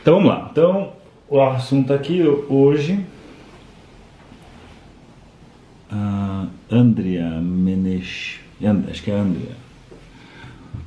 Então 0.00 0.14
vamos 0.14 0.28
lá. 0.28 0.48
Então 0.50 0.92
o 1.28 1.40
assunto 1.40 1.92
aqui 1.92 2.22
hoje. 2.48 3.04
Uh, 5.92 6.48
Andrea 6.70 7.28
Menesh. 7.40 8.40
Acho 8.88 9.02
que 9.02 9.10
é 9.10 9.14
Andrea. 9.14 9.56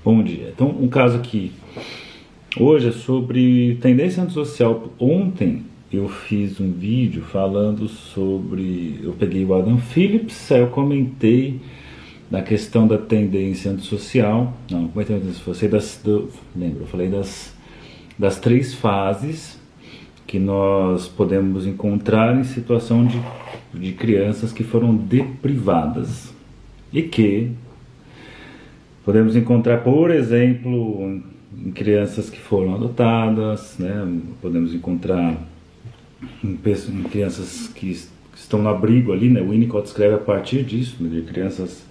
Bom 0.04 0.22
dia. 0.24 0.50
Então, 0.54 0.70
um 0.70 0.88
caso 0.88 1.18
aqui. 1.18 1.52
Hoje 2.60 2.90
é 2.90 2.92
sobre 2.92 3.78
tendência 3.82 4.22
antissocial. 4.22 4.92
Ontem 5.00 5.64
eu 5.92 6.10
fiz 6.10 6.60
um 6.60 6.72
vídeo 6.72 7.24
falando 7.24 7.88
sobre. 7.88 9.00
Eu 9.04 9.14
peguei 9.14 9.46
o 9.46 9.54
Adam 9.54 9.78
Phillips, 9.78 10.52
aí 10.52 10.62
eu 10.62 10.68
comentei 10.68 11.60
da 12.30 12.42
questão 12.42 12.88
da 12.88 12.98
tendência 12.98 13.72
antissocial. 13.72 14.54
Não, 14.70 14.88
comentei 14.88 15.20
você 15.46 15.68
das. 15.68 16.02
Do, 16.04 16.30
lembro, 16.56 16.82
eu 16.82 16.88
falei 16.88 17.10
das, 17.10 17.53
das 18.18 18.40
três 18.40 18.74
fases 18.74 19.60
que 20.28 20.40
nós 20.40 21.08
podemos 21.08 21.66
encontrar 21.66 22.36
em 22.38 22.44
situação 22.44 23.06
de, 23.06 23.22
de 23.74 23.92
crianças 23.94 24.52
que 24.52 24.64
foram 24.64 24.96
deprivadas 24.96 26.34
e 26.92 27.02
que 27.02 27.52
podemos 29.04 29.36
encontrar, 29.36 29.84
por 29.84 30.12
exemplo, 30.12 31.22
em 31.56 31.72
crianças 31.72 32.30
que 32.30 32.40
foram 32.40 32.76
adotadas, 32.76 33.76
né? 33.78 34.08
podemos 34.42 34.74
encontrar 34.74 35.38
em, 36.44 36.54
em 36.54 37.04
crianças 37.04 37.68
que 37.68 37.92
estão 38.36 38.62
no 38.62 38.70
abrigo 38.70 39.12
ali, 39.12 39.30
né? 39.30 39.42
o 39.42 39.50
Winnicott 39.50 39.88
escreve 39.88 40.16
a 40.16 40.20
partir 40.20 40.64
disso, 40.64 40.98
né? 41.00 41.10
de 41.10 41.22
crianças 41.22 41.86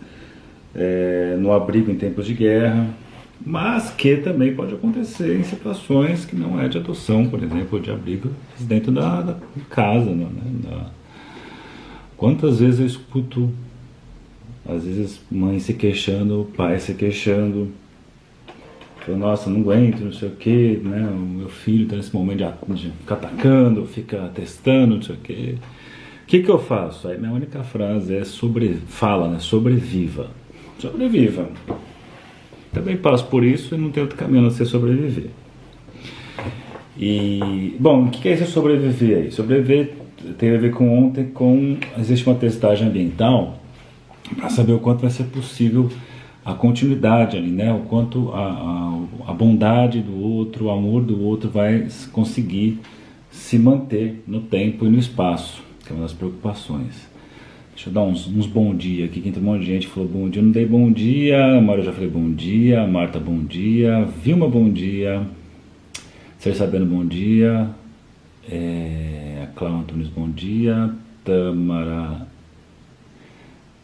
é, 0.74 1.36
no 1.38 1.52
abrigo 1.52 1.90
em 1.90 1.96
tempos 1.96 2.26
de 2.26 2.34
guerra, 2.34 2.88
mas 3.44 3.90
que 3.90 4.16
também 4.16 4.54
pode 4.54 4.74
acontecer 4.74 5.38
em 5.38 5.42
situações 5.42 6.24
que 6.24 6.36
não 6.36 6.60
é 6.60 6.68
de 6.68 6.78
adoção, 6.78 7.28
por 7.28 7.42
exemplo, 7.42 7.80
de 7.80 7.90
abrigo 7.90 8.30
dentro 8.60 8.92
da, 8.92 9.20
da 9.20 9.36
casa. 9.68 10.10
Né? 10.10 10.28
Da... 10.64 10.90
Quantas 12.16 12.60
vezes 12.60 12.80
eu 12.80 12.86
escuto, 12.86 13.50
às 14.68 14.84
vezes, 14.84 15.20
mãe 15.30 15.58
se 15.58 15.74
queixando, 15.74 16.48
pai 16.56 16.78
se 16.78 16.94
queixando, 16.94 17.72
falando, 19.00 19.20
nossa, 19.20 19.50
não 19.50 19.60
aguento, 19.60 20.00
não 20.00 20.12
sei 20.12 20.28
o 20.28 20.36
que, 20.36 20.80
né? 20.82 21.08
o 21.12 21.18
meu 21.18 21.48
filho 21.48 21.84
está 21.84 21.96
nesse 21.96 22.14
momento 22.14 22.38
de, 22.68 22.74
de 22.74 22.90
ficar 22.90 23.16
atacando, 23.16 23.84
fica 23.86 24.30
testando, 24.32 24.94
não 24.96 25.02
sei 25.02 25.16
o 25.16 25.18
que. 25.18 25.58
O 26.22 26.26
que, 26.26 26.42
que 26.44 26.50
eu 26.50 26.58
faço? 26.58 27.08
Aí 27.08 27.18
minha 27.18 27.32
única 27.32 27.62
frase 27.64 28.14
é 28.14 28.24
sobre, 28.24 28.78
fala, 28.86 29.28
né? 29.28 29.38
Sobreviva. 29.40 30.30
Sobreviva. 30.78 31.50
Também 32.72 32.96
passo 32.96 33.26
por 33.26 33.44
isso 33.44 33.74
e 33.74 33.78
não 33.78 33.90
tem 33.90 34.02
outro 34.02 34.16
caminho 34.16 34.46
a 34.46 34.50
ser 34.50 34.64
sobreviver. 34.64 35.30
E, 36.96 37.76
bom, 37.78 38.04
o 38.04 38.10
que 38.10 38.28
é 38.28 38.32
esse 38.32 38.46
sobreviver 38.46 39.18
aí? 39.18 39.32
Sobreviver 39.32 39.94
tem 40.38 40.54
a 40.54 40.58
ver 40.58 40.72
com 40.72 40.98
ontem, 40.98 41.26
com 41.26 41.76
existe 41.98 42.26
uma 42.26 42.36
testagem 42.36 42.86
ambiental 42.86 43.58
para 44.36 44.48
saber 44.48 44.72
o 44.72 44.78
quanto 44.78 45.00
vai 45.00 45.10
ser 45.10 45.24
possível 45.24 45.90
a 46.44 46.54
continuidade 46.54 47.36
ali, 47.36 47.50
né? 47.50 47.72
O 47.72 47.80
quanto 47.80 48.30
a, 48.32 48.40
a, 49.26 49.30
a, 49.30 49.34
bondade 49.34 50.00
do 50.00 50.20
outro, 50.20 50.66
o 50.66 50.70
amor 50.70 51.02
do 51.02 51.22
outro 51.22 51.48
vai 51.48 51.86
conseguir 52.10 52.80
se 53.30 53.58
manter 53.58 54.22
no 54.26 54.40
tempo 54.40 54.84
e 54.84 54.88
no 54.88 54.98
espaço, 54.98 55.62
que 55.84 55.92
é 55.92 55.94
uma 55.94 56.02
das 56.02 56.12
preocupações. 56.12 57.11
Deixa 57.74 57.88
eu 57.88 57.92
dar 57.94 58.02
uns, 58.02 58.26
uns 58.26 58.46
bom 58.46 58.74
dia 58.74 59.06
aqui. 59.06 59.20
Quem 59.20 59.32
tem 59.32 59.42
um 59.42 59.46
monte 59.46 59.60
de 59.60 59.66
gente 59.66 59.86
falou 59.86 60.08
bom 60.08 60.28
dia. 60.28 60.40
Eu 60.40 60.44
não 60.44 60.52
dei 60.52 60.66
bom 60.66 60.92
dia. 60.92 61.56
A 61.56 61.60
Maria 61.60 61.84
já 61.84 61.92
falei 61.92 62.10
bom 62.10 62.30
dia. 62.32 62.86
Marta, 62.86 63.18
bom 63.18 63.42
dia. 63.42 64.04
Vilma, 64.22 64.48
bom 64.48 64.70
dia. 64.70 65.26
Ser 66.38 66.54
Sabendo, 66.54 66.86
bom 66.86 67.06
dia. 67.06 67.70
É, 68.50 69.44
a 69.44 69.46
Cláudia 69.56 69.80
Antunes, 69.80 70.08
bom 70.08 70.28
dia. 70.28 70.94
Tamara 71.24 72.26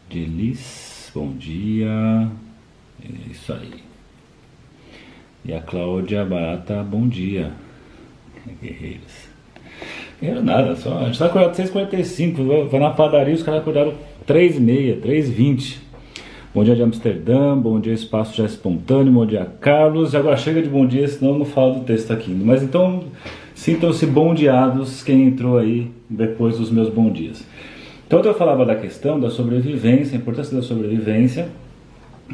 Delis, 0.09 1.11
bom 1.15 1.31
dia. 1.37 2.29
É 3.01 3.31
isso 3.31 3.53
aí. 3.53 3.73
E 5.45 5.53
a 5.53 5.61
Cláudia 5.61 6.25
Barata, 6.25 6.83
bom 6.83 7.07
dia. 7.07 7.53
Guerreiros. 8.61 9.28
Era 10.21 10.41
nada, 10.41 10.75
só. 10.75 10.97
A 10.97 11.05
gente 11.05 11.17
tá 11.17 11.27
acordado 11.27 11.55
6h45, 11.55 12.67
vai 12.67 12.79
na 12.79 12.89
padaria, 12.89 13.33
os 13.33 13.41
caras 13.41 13.61
acordaram 13.61 13.93
3h30, 14.27 14.99
3h20. 14.99 15.77
Bom 16.53 16.63
dia 16.63 16.75
de 16.75 16.81
Amsterdã, 16.83 17.55
bom 17.55 17.79
dia 17.79 17.93
Espaço 17.93 18.35
Já 18.35 18.43
Espontâneo, 18.43 19.13
bom 19.13 19.25
dia 19.25 19.47
Carlos. 19.61 20.13
Agora 20.13 20.35
chega 20.35 20.61
de 20.61 20.67
bom 20.67 20.85
dia, 20.85 21.07
senão 21.07 21.33
eu 21.33 21.39
não 21.39 21.45
falo 21.45 21.75
do 21.75 21.85
texto 21.85 22.11
aqui. 22.11 22.31
Mas 22.31 22.61
então, 22.61 23.05
sintam-se 23.55 24.05
bondeados 24.07 25.03
quem 25.03 25.23
entrou 25.23 25.57
aí 25.57 25.89
depois 26.09 26.57
dos 26.57 26.69
meus 26.69 26.89
bom 26.89 27.09
dias. 27.09 27.45
Então 28.05 28.21
eu 28.21 28.33
falava 28.33 28.65
da 28.65 28.75
questão 28.75 29.19
da 29.19 29.29
sobrevivência, 29.29 30.17
a 30.17 30.19
importância 30.19 30.53
da 30.53 30.63
sobrevivência, 30.63 31.47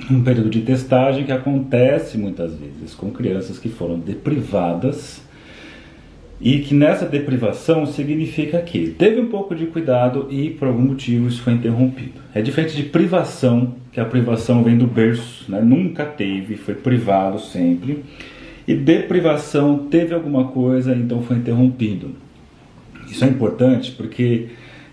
um 0.09 0.23
período 0.23 0.49
de 0.49 0.61
testagem 0.61 1.23
que 1.23 1.31
acontece 1.31 2.17
muitas 2.17 2.55
vezes 2.55 2.95
com 2.95 3.11
crianças 3.11 3.59
que 3.59 3.69
foram 3.69 3.99
deprivadas 3.99 5.21
e 6.39 6.59
que 6.59 6.73
nessa 6.73 7.05
deprivação 7.05 7.85
significa 7.85 8.59
que 8.61 8.89
teve 8.91 9.21
um 9.21 9.27
pouco 9.27 9.55
de 9.55 9.65
cuidado 9.67 10.27
e 10.29 10.49
por 10.49 10.67
algum 10.67 10.81
motivo 10.81 11.27
isso 11.27 11.41
foi 11.41 11.53
interrompido. 11.53 12.21
É 12.33 12.41
diferente 12.41 12.75
de 12.75 12.83
privação, 12.83 13.75
que 13.91 13.99
a 13.99 14.05
privação 14.05 14.61
vem 14.63 14.77
do 14.77 14.85
berço, 14.85 15.49
né? 15.49 15.61
nunca 15.61 16.05
teve, 16.05 16.57
foi 16.57 16.75
privado 16.75 17.39
sempre. 17.39 18.03
E 18.67 18.73
deprivação 18.73 19.87
teve 19.89 20.13
alguma 20.13 20.45
coisa, 20.45 20.93
então 20.93 21.21
foi 21.21 21.37
interrompido. 21.37 22.15
Isso 23.09 23.23
é 23.23 23.27
importante 23.27 23.91
porque, 23.91 24.47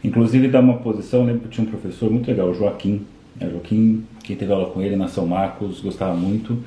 inclusive, 0.05 0.47
dá 0.47 0.61
uma 0.61 0.77
posição. 0.77 1.25
lembro 1.25 1.43
que 1.43 1.49
tinha 1.49 1.67
um 1.67 1.71
professor 1.71 2.11
muito 2.11 2.29
legal, 2.29 2.55
Joaquim. 2.55 3.03
É, 3.41 3.49
Joaquim, 3.49 4.05
quem 4.23 4.37
teve 4.37 4.53
aula 4.53 4.67
com 4.67 4.83
ele 4.83 4.95
na 4.95 5.09
São 5.09 5.27
Marcos, 5.27 5.81
gostava 5.81 6.15
muito. 6.15 6.63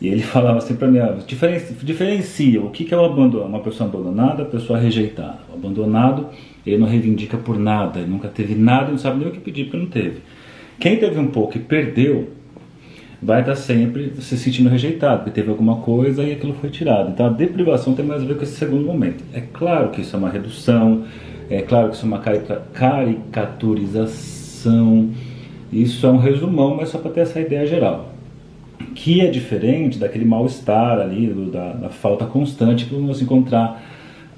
E 0.00 0.08
ele 0.08 0.20
falava 0.22 0.58
assim 0.58 0.76
para 0.76 0.88
mim, 0.88 0.98
ah, 0.98 1.16
diferencia, 1.26 1.76
diferencia 1.82 2.60
o 2.60 2.68
que, 2.70 2.84
que 2.84 2.94
é 2.94 2.96
o 2.96 3.04
abandono, 3.04 3.46
uma 3.46 3.60
pessoa 3.60 3.88
abandonada, 3.88 4.44
pessoa 4.44 4.78
rejeitada. 4.78 5.38
O 5.50 5.54
abandonado, 5.54 6.28
ele 6.66 6.78
não 6.78 6.86
reivindica 6.86 7.36
por 7.36 7.58
nada, 7.58 7.98
ele 8.00 8.10
nunca 8.10 8.28
teve 8.28 8.54
nada, 8.54 8.90
não 8.90 8.98
sabe 8.98 9.18
nem 9.18 9.28
o 9.28 9.30
que 9.30 9.40
pedir 9.40 9.64
porque 9.64 9.78
não 9.78 9.86
teve. 9.86 10.18
Quem 10.78 10.98
teve 10.98 11.18
um 11.18 11.28
pouco 11.28 11.56
e 11.56 11.60
perdeu, 11.60 12.28
vai 13.22 13.40
estar 13.40 13.56
sempre 13.56 14.12
se 14.20 14.36
sentindo 14.36 14.68
rejeitado, 14.68 15.20
porque 15.20 15.30
teve 15.30 15.48
alguma 15.50 15.76
coisa 15.76 16.22
e 16.22 16.32
aquilo 16.32 16.52
foi 16.54 16.68
tirado. 16.68 17.08
Então 17.10 17.24
a 17.26 17.30
deprivação 17.30 17.94
tem 17.94 18.04
mais 18.04 18.22
a 18.22 18.26
ver 18.26 18.36
com 18.36 18.42
esse 18.42 18.56
segundo 18.56 18.84
momento. 18.84 19.24
É 19.32 19.40
claro 19.40 19.88
que 19.90 20.02
isso 20.02 20.14
é 20.14 20.18
uma 20.18 20.28
redução, 20.28 21.04
é 21.48 21.62
claro 21.62 21.88
que 21.88 21.96
isso 21.96 22.04
é 22.04 22.08
uma 22.08 22.20
caricaturização, 22.74 25.08
isso 25.72 26.06
é 26.06 26.10
um 26.10 26.18
resumão, 26.18 26.76
mas 26.76 26.90
só 26.90 26.98
para 26.98 27.10
ter 27.10 27.20
essa 27.20 27.40
ideia 27.40 27.66
geral 27.66 28.15
que 28.96 29.20
é 29.20 29.30
diferente 29.30 29.98
daquele 29.98 30.24
mal-estar 30.24 30.98
ali, 30.98 31.26
do, 31.26 31.50
da, 31.50 31.74
da, 31.74 31.90
falta 31.90 32.24
constante 32.24 32.86
que 32.86 32.94
vamos 32.94 33.20
encontrar, 33.20 33.82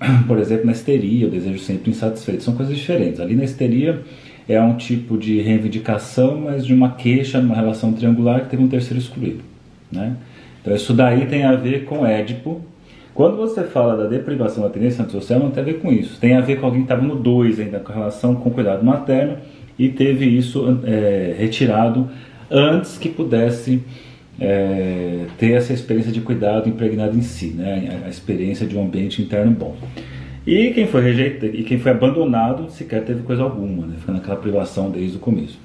por 0.27 0.37
exemplo, 0.37 0.67
na 0.67 0.73
histeria, 0.73 1.29
o 1.29 1.31
desejo 1.31 1.61
sempre 1.61 1.93
insatisfeito. 1.93 2.43
São 2.43 2.57
coisas 2.57 2.77
diferentes. 2.77 3.21
Ali 3.21 3.37
na 3.37 3.45
histeria 3.45 4.03
é 4.49 4.61
um 4.61 4.77
tipo 4.77 5.17
de 5.17 5.41
reivindicação, 5.41 6.41
mas 6.41 6.67
de 6.67 6.75
uma 6.75 6.91
queixa 6.91 7.41
numa 7.41 7.55
relação 7.55 7.93
triangular 7.93 8.43
que 8.43 8.51
teve 8.51 8.63
um 8.63 8.69
terceiro 8.69 8.99
excluído. 8.99 9.41
Né? 9.93 10.17
Então 10.61 10.75
isso 10.75 10.93
daí 10.93 11.27
tem 11.27 11.45
a 11.45 11.55
ver 11.55 11.85
com 11.85 12.05
Édipo. 12.05 12.61
Quando 13.15 13.37
você 13.37 13.63
fala 13.63 13.97
da 13.97 14.09
deprivação 14.09 14.65
da 14.65 14.71
tendência 14.71 15.03
antissocial, 15.03 15.39
não 15.39 15.51
tem 15.51 15.63
a 15.63 15.67
ver 15.67 15.75
com 15.75 15.93
isso. 15.93 16.19
Tem 16.21 16.35
a 16.35 16.41
ver 16.41 16.59
com 16.59 16.67
alguém 16.67 16.81
que 16.81 16.93
estava 16.93 17.07
no 17.07 17.15
2 17.15 17.61
ainda, 17.61 17.79
com 17.79 17.93
relação 17.93 18.35
com 18.35 18.51
cuidado 18.51 18.85
materno, 18.85 19.37
e 19.79 19.89
teve 19.89 20.27
isso 20.27 20.81
é, 20.85 21.35
retirado 21.39 22.09
antes 22.51 22.99
que 22.99 23.09
pudesse 23.09 23.83
é, 24.41 25.27
ter 25.37 25.53
essa 25.53 25.73
experiência 25.73 26.13
de 26.13 26.21
cuidado 26.21 26.69
impregnada 26.69 27.17
em 27.17 27.23
si, 27.23 27.49
né? 27.49 28.03
a 28.05 28.09
experiência 28.09 28.67
de 28.67 28.77
um 28.77 28.85
ambiente 28.85 29.21
interno 29.21 29.51
bom. 29.53 29.77
E 30.47 30.71
quem 30.71 30.87
foi 30.87 31.03
rejeitado 31.03 31.55
e 31.55 31.63
quem 31.63 31.79
foi 31.79 31.93
abandonado 31.93 32.71
sequer 32.71 33.05
teve 33.05 33.23
coisa 33.23 33.43
alguma, 33.43 33.87
né? 33.87 33.97
fica 33.99 34.13
naquela 34.13 34.37
privação 34.37 34.91
desde 34.91 35.17
o 35.17 35.21
começo. 35.21 35.59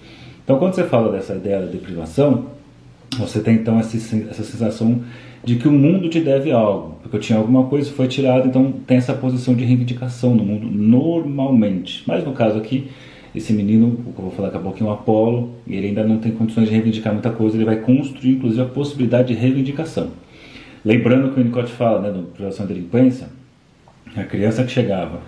Então, 0.43 0.59
quando 0.59 0.73
você 0.73 0.83
fala 0.83 1.11
dessa 1.11 1.35
ideia 1.35 1.61
da 1.61 1.67
deprivação, 1.67 2.47
você 3.17 3.39
tem 3.39 3.55
então 3.55 3.79
essa, 3.79 3.95
essa 3.95 4.43
sensação 4.43 5.01
de 5.43 5.55
que 5.55 5.67
o 5.67 5.71
mundo 5.71 6.09
te 6.09 6.19
deve 6.19 6.51
algo, 6.51 6.97
porque 7.01 7.15
eu 7.15 7.19
tinha 7.19 7.37
alguma 7.37 7.65
coisa 7.65 7.91
foi 7.91 8.07
tirado, 8.07 8.47
então 8.47 8.73
tem 8.87 8.97
essa 8.97 9.13
posição 9.13 9.53
de 9.53 9.63
reivindicação 9.63 10.33
no 10.33 10.43
mundo 10.43 10.67
normalmente. 10.69 12.03
Mas 12.07 12.23
no 12.23 12.33
caso 12.33 12.57
aqui, 12.57 12.89
esse 13.35 13.51
menino, 13.51 13.87
o 13.87 14.13
que 14.13 14.19
eu 14.19 14.25
vou 14.25 14.31
falar 14.31 14.49
daqui 14.49 14.59
a 14.59 14.61
pouquinho, 14.61 14.89
o 14.89 14.93
Apolo, 14.93 15.51
e 15.65 15.75
ele 15.75 15.87
ainda 15.87 16.03
não 16.03 16.19
tem 16.19 16.31
condições 16.31 16.67
de 16.67 16.73
reivindicar 16.73 17.11
muita 17.13 17.31
coisa, 17.31 17.57
ele 17.57 17.65
vai 17.65 17.77
construir 17.77 18.33
inclusive 18.33 18.61
a 18.61 18.65
possibilidade 18.65 19.29
de 19.29 19.33
reivindicação. 19.33 20.09
Lembrando 20.85 21.29
que 21.29 21.39
o 21.39 21.43
Winnicott 21.43 21.71
fala, 21.71 22.01
né, 22.01 22.11
no 22.11 22.23
Privação 22.23 22.65
da 22.65 22.73
Delinquência, 22.73 23.27
a 24.15 24.23
criança 24.23 24.63
que 24.63 24.71
chegava 24.71 25.21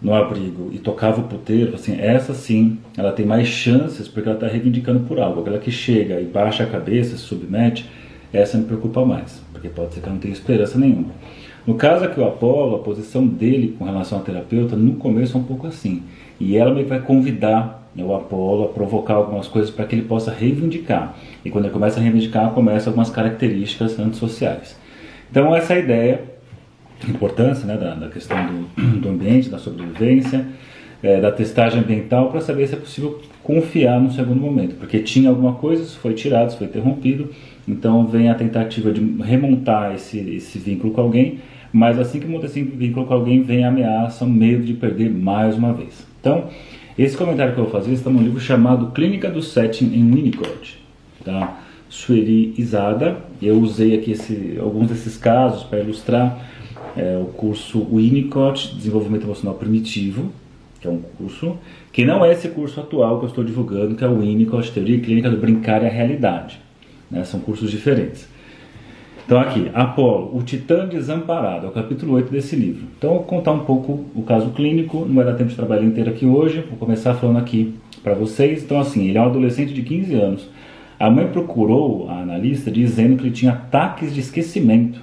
no 0.00 0.14
abrigo 0.14 0.70
e 0.72 0.78
tocava 0.78 1.20
o 1.20 1.24
puteiro, 1.24 1.74
assim, 1.74 1.96
essa 2.00 2.34
sim, 2.34 2.78
ela 2.96 3.12
tem 3.12 3.26
mais 3.26 3.46
chances 3.48 4.08
porque 4.08 4.28
ela 4.28 4.36
está 4.36 4.48
reivindicando 4.48 5.00
por 5.00 5.20
algo. 5.20 5.40
Aquela 5.40 5.58
que 5.58 5.70
chega 5.70 6.20
e 6.20 6.24
baixa 6.24 6.64
a 6.64 6.66
cabeça, 6.66 7.16
se 7.16 7.22
submete, 7.22 7.88
essa 8.32 8.56
me 8.56 8.64
preocupa 8.64 9.04
mais, 9.04 9.42
porque 9.52 9.68
pode 9.68 9.94
ser 9.94 10.00
que 10.00 10.06
ela 10.06 10.14
não 10.14 10.20
tenha 10.20 10.32
esperança 10.32 10.78
nenhuma. 10.78 11.10
No 11.66 11.74
caso 11.74 12.04
aqui, 12.04 12.18
o 12.18 12.26
Apolo, 12.26 12.76
a 12.76 12.78
posição 12.80 13.24
dele 13.26 13.76
com 13.78 13.84
relação 13.84 14.18
ao 14.18 14.24
terapeuta, 14.24 14.74
no 14.74 14.94
começo 14.94 15.36
é 15.36 15.40
um 15.40 15.44
pouco 15.44 15.66
assim. 15.66 16.02
E 16.44 16.56
ela 16.56 16.74
vai 16.82 16.98
convidar 16.98 17.88
né, 17.94 18.02
o 18.02 18.12
Apolo 18.12 18.64
a 18.64 18.68
provocar 18.68 19.14
algumas 19.14 19.46
coisas 19.46 19.70
para 19.70 19.84
que 19.84 19.94
ele 19.94 20.02
possa 20.02 20.32
reivindicar. 20.32 21.14
E 21.44 21.50
quando 21.50 21.66
ele 21.66 21.72
começa 21.72 22.00
a 22.00 22.02
reivindicar, 22.02 22.50
começa 22.50 22.90
algumas 22.90 23.10
características 23.10 23.96
antissociais. 23.96 24.76
Então, 25.30 25.54
essa 25.54 25.74
é 25.74 25.76
a 25.76 25.78
ideia, 25.78 26.24
a 27.06 27.08
importância 27.08 27.64
né, 27.64 27.76
da, 27.76 27.94
da 27.94 28.08
questão 28.08 28.36
do, 28.44 28.98
do 28.98 29.08
ambiente, 29.08 29.48
da 29.48 29.58
sobrevivência, 29.58 30.44
é, 31.02 31.20
da 31.20 31.32
testagem 31.32 31.80
ambiental, 31.80 32.30
para 32.30 32.40
saber 32.40 32.66
se 32.66 32.74
é 32.74 32.78
possível 32.78 33.20
confiar 33.42 34.00
no 34.00 34.12
segundo 34.12 34.40
momento. 34.40 34.76
Porque 34.76 35.00
tinha 35.00 35.28
alguma 35.28 35.54
coisa, 35.54 35.82
isso 35.82 35.98
foi 35.98 36.14
tirado, 36.14 36.48
isso 36.48 36.58
foi 36.58 36.66
interrompido, 36.66 37.30
então 37.66 38.06
vem 38.06 38.30
a 38.30 38.34
tentativa 38.34 38.92
de 38.92 39.00
remontar 39.22 39.94
esse, 39.94 40.18
esse 40.18 40.58
vínculo 40.58 40.92
com 40.92 41.00
alguém, 41.00 41.40
mas 41.72 41.98
assim 41.98 42.20
que 42.20 42.26
monta 42.26 42.46
esse 42.46 42.62
vínculo 42.62 43.06
com 43.06 43.14
alguém, 43.14 43.42
vem 43.42 43.64
a 43.64 43.68
ameaça, 43.68 44.24
o 44.24 44.30
medo 44.30 44.62
de 44.62 44.74
perder 44.74 45.10
mais 45.10 45.56
uma 45.56 45.72
vez. 45.72 46.06
Então, 46.20 46.44
esse 46.98 47.16
comentário 47.16 47.54
que 47.54 47.58
eu 47.58 47.64
vou 47.64 47.72
fazer 47.72 47.92
está 47.92 48.10
num 48.10 48.22
livro 48.22 48.38
chamado 48.38 48.92
Clínica 48.92 49.30
do 49.30 49.42
Setting 49.42 49.86
em 49.94 50.10
Winnicott, 50.10 50.78
tá? 51.24 51.58
Sueri 51.88 52.54
Isada. 52.56 53.16
Eu 53.40 53.58
usei 53.60 53.94
aqui 53.94 54.12
esse, 54.12 54.58
alguns 54.60 54.88
desses 54.88 55.16
casos 55.16 55.62
para 55.62 55.80
ilustrar 55.80 56.38
é, 56.96 57.18
o 57.18 57.26
curso 57.26 57.86
Winnicott 57.92 58.74
Desenvolvimento 58.74 59.24
Emocional 59.24 59.54
Primitivo, 59.54 60.30
que 60.82 60.88
é 60.88 60.90
um 60.90 61.00
curso 61.16 61.56
que 61.92 62.04
não 62.04 62.24
é 62.24 62.32
esse 62.32 62.48
curso 62.48 62.80
atual 62.80 63.18
que 63.20 63.24
eu 63.24 63.28
estou 63.28 63.44
divulgando, 63.44 63.94
que 63.94 64.02
é 64.02 64.08
o 64.08 64.18
Winnicott 64.18 64.72
Teoria 64.72 64.98
Clínica 65.00 65.30
do 65.30 65.36
Brincar 65.36 65.82
e 65.84 65.86
a 65.86 65.90
Realidade. 65.90 66.60
Né? 67.08 67.24
São 67.24 67.38
cursos 67.38 67.70
diferentes. 67.70 68.28
Então 69.24 69.38
aqui, 69.38 69.70
Apolo, 69.72 70.36
o 70.36 70.42
Titã 70.42 70.86
Desamparado, 70.88 71.66
é 71.66 71.68
o 71.68 71.72
capítulo 71.72 72.14
8 72.14 72.32
desse 72.32 72.56
livro. 72.56 72.82
Então 72.98 73.10
eu 73.10 73.16
vou 73.18 73.24
contar 73.24 73.52
um 73.52 73.60
pouco 73.60 74.04
o 74.14 74.22
caso 74.22 74.50
clínico, 74.50 75.06
não 75.06 75.14
vai 75.14 75.24
dar 75.24 75.34
tempo 75.34 75.50
de 75.50 75.56
trabalhar 75.56 75.84
inteiro 75.84 76.10
aqui 76.10 76.26
hoje, 76.26 76.64
vou 76.68 76.76
começar 76.76 77.14
falando 77.14 77.38
aqui 77.38 77.74
para 78.02 78.14
vocês. 78.14 78.64
Então 78.64 78.80
assim, 78.80 79.08
ele 79.08 79.16
é 79.16 79.20
um 79.20 79.26
adolescente 79.26 79.72
de 79.72 79.82
15 79.82 80.14
anos. 80.14 80.48
A 80.98 81.08
mãe 81.08 81.28
procurou 81.28 82.10
a 82.10 82.18
analista 82.18 82.70
dizendo 82.70 83.16
que 83.16 83.22
ele 83.22 83.30
tinha 83.30 83.52
ataques 83.52 84.12
de 84.12 84.20
esquecimento. 84.20 85.00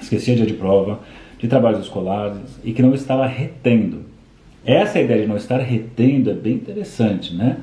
Esquecia 0.00 0.36
dia 0.36 0.46
de 0.46 0.54
prova, 0.54 1.00
de 1.38 1.48
trabalhos 1.48 1.80
escolares 1.80 2.60
e 2.62 2.72
que 2.72 2.82
não 2.82 2.94
estava 2.94 3.26
retendo. 3.26 4.15
Essa 4.66 5.00
ideia 5.00 5.22
de 5.22 5.28
não 5.28 5.36
estar 5.36 5.58
retendo 5.58 6.30
é 6.30 6.34
bem 6.34 6.54
interessante, 6.54 7.34
né? 7.34 7.56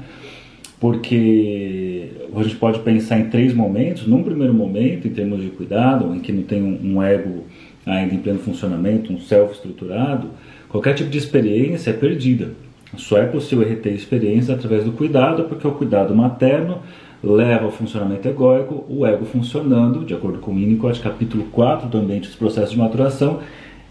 porque 0.84 2.10
a 2.36 2.44
gente 2.44 2.58
pode 2.58 2.80
pensar 2.80 3.18
em 3.18 3.30
três 3.30 3.54
momentos. 3.54 4.06
Num 4.06 4.22
primeiro 4.22 4.54
momento, 4.54 5.08
em 5.08 5.12
termos 5.12 5.42
de 5.42 5.48
cuidado, 5.48 6.14
em 6.14 6.20
que 6.20 6.34
não 6.34 6.44
tem 6.44 6.62
um, 6.62 7.02
ego 7.02 7.46
ainda 7.86 8.14
em 8.14 8.18
pleno 8.18 8.40
funcionamento, 8.40 9.14
um 9.14 9.18
self 9.18 9.54
estruturado, 9.54 10.28
qualquer 10.68 10.94
tipo 10.94 11.10
de 11.10 11.18
experiência 11.18 11.92
é 11.92 11.94
perdida. 11.94 12.50
Só 12.98 13.18
é 13.18 13.26
possível 13.26 13.66
reter 13.66 13.94
experiência 13.94 14.54
através 14.54 14.84
do 14.84 14.92
cuidado, 14.92 15.46
porque 15.46 15.66
o 15.66 15.72
cuidado 15.72 16.14
materno 16.14 16.80
leva 17.24 17.64
ao 17.64 17.72
funcionamento 17.72 18.28
egóico, 18.28 18.84
o 18.90 19.06
ego 19.06 19.24
funcionando, 19.24 20.04
de 20.04 20.14
acordo 20.14 20.40
com 20.40 20.52
o 20.52 20.56
Winnicott, 20.56 21.00
capítulo 21.00 21.46
4 21.46 21.88
do 21.88 21.98
ambiente 21.98 22.28
dos 22.28 22.36
processos 22.36 22.72
de 22.72 22.78
maturação, 22.78 23.40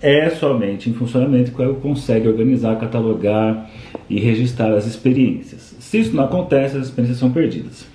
é 0.03 0.29
somente 0.31 0.91
em 0.91 0.93
funcionamento 0.93 1.53
que 1.53 1.63
o 1.63 1.65
ego 1.65 1.75
consegue 1.77 2.27
organizar, 2.27 2.77
catalogar 2.77 3.71
e 4.11 4.19
registrar 4.19 4.75
as 4.75 4.85
experiências. 4.85 5.77
Se 5.79 6.01
isso 6.01 6.17
não 6.17 6.25
acontece, 6.25 6.77
as 6.77 6.87
experiências 6.87 7.19
são 7.19 7.31
perdidas. 7.31 7.87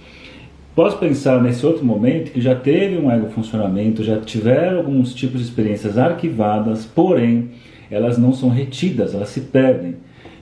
Posso 0.74 0.98
pensar 0.98 1.42
nesse 1.42 1.65
outro 1.65 1.83
momento 1.83 2.31
que 2.31 2.39
já 2.39 2.56
teve 2.56 2.98
um 2.98 3.12
ego 3.12 3.30
funcionamento, 3.30 4.04
já 4.04 4.19
tiveram 4.19 4.77
alguns 4.77 5.13
tipos 5.13 5.42
de 5.42 5.48
experiências 5.48 5.98
arquivadas, 5.98 6.86
porém 6.86 7.50
elas 7.92 8.18
não 8.18 8.31
são 8.31 8.50
retidas, 8.50 9.13
elas 9.13 9.30
se 9.30 9.42
perdem. 9.42 9.95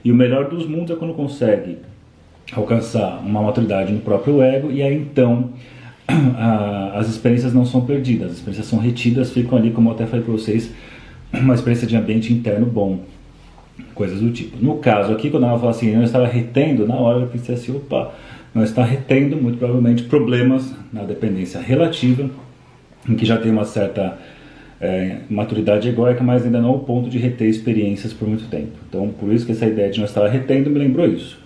E 0.04 0.12
o 0.12 0.14
melhor 0.14 0.48
dos 0.48 0.68
mundos 0.68 0.94
é 0.94 0.98
quando 0.98 1.14
consegue 1.14 1.78
alcançar 2.52 3.22
uma 3.24 3.42
maturidade 3.42 3.92
no 3.92 4.00
próprio 4.00 4.40
ego 4.40 4.70
e 4.70 4.82
aí 4.82 4.94
então 4.94 5.50
a, 6.06 6.92
as 6.98 7.08
experiências 7.08 7.52
não 7.52 7.64
são 7.64 7.80
perdidas, 7.80 8.30
as 8.30 8.36
experiências 8.36 8.66
são 8.68 8.78
retidas, 8.78 9.32
ficam 9.32 9.58
ali, 9.58 9.70
como 9.70 9.88
eu 9.88 9.94
até 9.94 10.06
falei 10.06 10.24
para 10.24 10.32
vocês, 10.32 10.70
uma 11.40 11.54
experiência 11.54 11.86
de 11.86 11.96
ambiente 11.96 12.32
interno 12.32 12.66
bom, 12.66 13.00
coisas 13.94 14.20
do 14.20 14.30
tipo. 14.30 14.56
No 14.62 14.78
caso 14.78 15.12
aqui, 15.12 15.30
quando 15.30 15.46
ela 15.46 15.58
fala 15.58 15.70
assim, 15.70 15.94
não 15.94 16.04
estava 16.04 16.26
retendo, 16.26 16.86
na 16.86 16.94
hora 16.94 17.20
eu 17.20 17.26
pensei 17.26 17.54
assim, 17.54 17.74
opa, 17.74 18.12
não 18.54 18.62
está 18.62 18.84
retendo, 18.84 19.36
muito 19.36 19.58
provavelmente, 19.58 20.04
problemas 20.04 20.74
na 20.92 21.02
dependência 21.02 21.60
relativa, 21.60 22.30
em 23.08 23.14
que 23.14 23.26
já 23.26 23.36
tem 23.36 23.52
uma 23.52 23.64
certa 23.64 24.18
é, 24.80 25.18
maturidade 25.28 25.88
egóica, 25.88 26.22
mas 26.22 26.44
ainda 26.44 26.60
não 26.60 26.70
ao 26.70 26.80
ponto 26.80 27.08
de 27.08 27.18
reter 27.18 27.48
experiências 27.48 28.12
por 28.12 28.28
muito 28.28 28.48
tempo. 28.48 28.72
Então, 28.88 29.08
por 29.08 29.32
isso 29.32 29.46
que 29.46 29.52
essa 29.52 29.66
ideia 29.66 29.90
de 29.90 29.98
não 29.98 30.06
estar 30.06 30.26
retendo 30.28 30.70
me 30.70 30.78
lembrou 30.78 31.06
isso. 31.06 31.38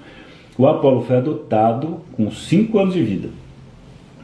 O 0.56 0.66
Apolo 0.66 1.02
foi 1.02 1.16
adotado 1.16 2.00
com 2.12 2.30
5 2.30 2.78
anos 2.78 2.94
de 2.94 3.02
vida. 3.02 3.28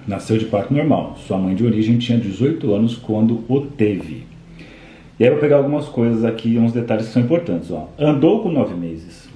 Nasceu 0.06 0.38
de 0.38 0.44
parto 0.44 0.72
normal. 0.72 1.16
Sua 1.26 1.38
mãe 1.38 1.54
de 1.54 1.64
origem 1.64 1.98
tinha 1.98 2.18
18 2.18 2.72
anos 2.72 2.94
quando 2.94 3.42
o 3.48 3.60
teve. 3.62 4.24
E 5.18 5.24
aí 5.24 5.30
eu 5.30 5.34
vou 5.34 5.40
pegar 5.40 5.56
algumas 5.56 5.86
coisas 5.86 6.24
aqui, 6.24 6.58
uns 6.58 6.72
detalhes 6.72 7.06
que 7.06 7.12
são 7.12 7.22
importantes. 7.22 7.70
Ó. 7.70 7.88
Andou 7.98 8.42
com 8.42 8.50
nove 8.50 8.74
meses. 8.74 9.28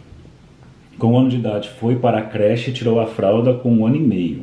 Com 0.98 1.12
um 1.12 1.18
ano 1.18 1.30
de 1.30 1.36
idade 1.36 1.70
foi 1.70 1.96
para 1.96 2.18
a 2.18 2.22
creche 2.22 2.70
e 2.70 2.74
tirou 2.74 3.00
a 3.00 3.06
fralda 3.06 3.54
com 3.54 3.72
um 3.72 3.86
ano 3.86 3.96
e 3.96 4.00
meio. 4.00 4.42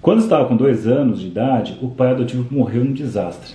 Quando 0.00 0.20
estava 0.20 0.44
com 0.44 0.56
dois 0.56 0.86
anos 0.86 1.20
de 1.20 1.26
idade, 1.26 1.76
o 1.82 1.88
pai 1.88 2.10
adotivo 2.12 2.46
morreu 2.54 2.84
num 2.84 2.92
desastre. 2.92 3.54